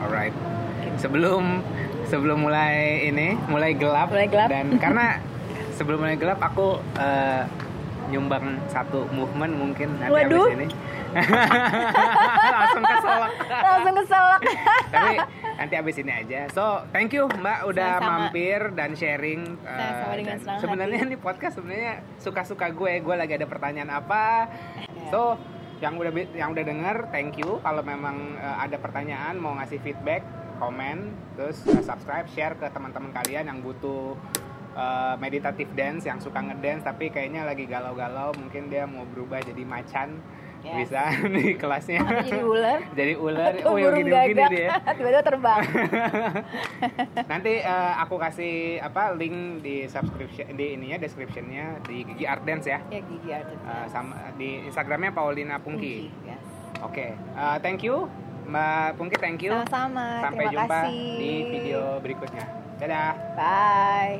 [0.00, 0.34] Alright.
[0.96, 1.60] Sebelum
[2.04, 4.08] sebelum mulai ini, mulai gelap.
[4.08, 4.48] Mulai gelap.
[4.48, 5.18] Dan karena
[5.72, 7.42] sebelum mulai gelap aku eh,
[8.06, 10.44] nyumbang satu movement mungkin nanti Waduh.
[10.46, 10.66] habis ini.
[12.52, 14.40] langsung keselak langsung keselak
[14.92, 15.14] tapi
[15.54, 18.18] nanti abis ini aja so thank you mbak udah Sama-sama.
[18.26, 21.08] mampir dan sharing uh, Sama-sama dan sebenarnya hati.
[21.08, 25.10] ini podcast sebenarnya suka-suka gue gue lagi ada pertanyaan apa Ya.
[25.10, 25.20] so
[25.78, 30.22] yang udah yang udah denger thank you kalau memang uh, ada pertanyaan mau ngasih feedback
[30.56, 34.14] komen terus uh, subscribe share ke teman-teman kalian yang butuh
[34.72, 39.62] uh, meditative dance yang suka ngedance tapi kayaknya lagi galau-galau mungkin dia mau berubah jadi
[39.62, 40.18] macan
[40.64, 40.88] Yes.
[40.88, 41.02] bisa
[41.36, 45.60] di kelasnya Atau jadi ular jadi ular atau oh yang gini-gini gagak dia tiba-tiba terbang
[47.24, 52.64] Nanti eh, aku kasih apa link di subscription di ininya descriptionnya di Gigi Art Dance
[52.64, 52.80] ya.
[52.88, 56.08] ya gigi ada Eh, sama di Instagramnya Paulina Pungki.
[56.24, 56.40] yes.
[56.80, 58.08] Oke, eh, thank you
[58.44, 59.52] Mbak Pungki, thank you.
[59.52, 62.44] sama-sama Sampai terima jumpa kasih di video berikutnya.
[62.74, 63.12] Dadah.
[63.32, 64.16] bye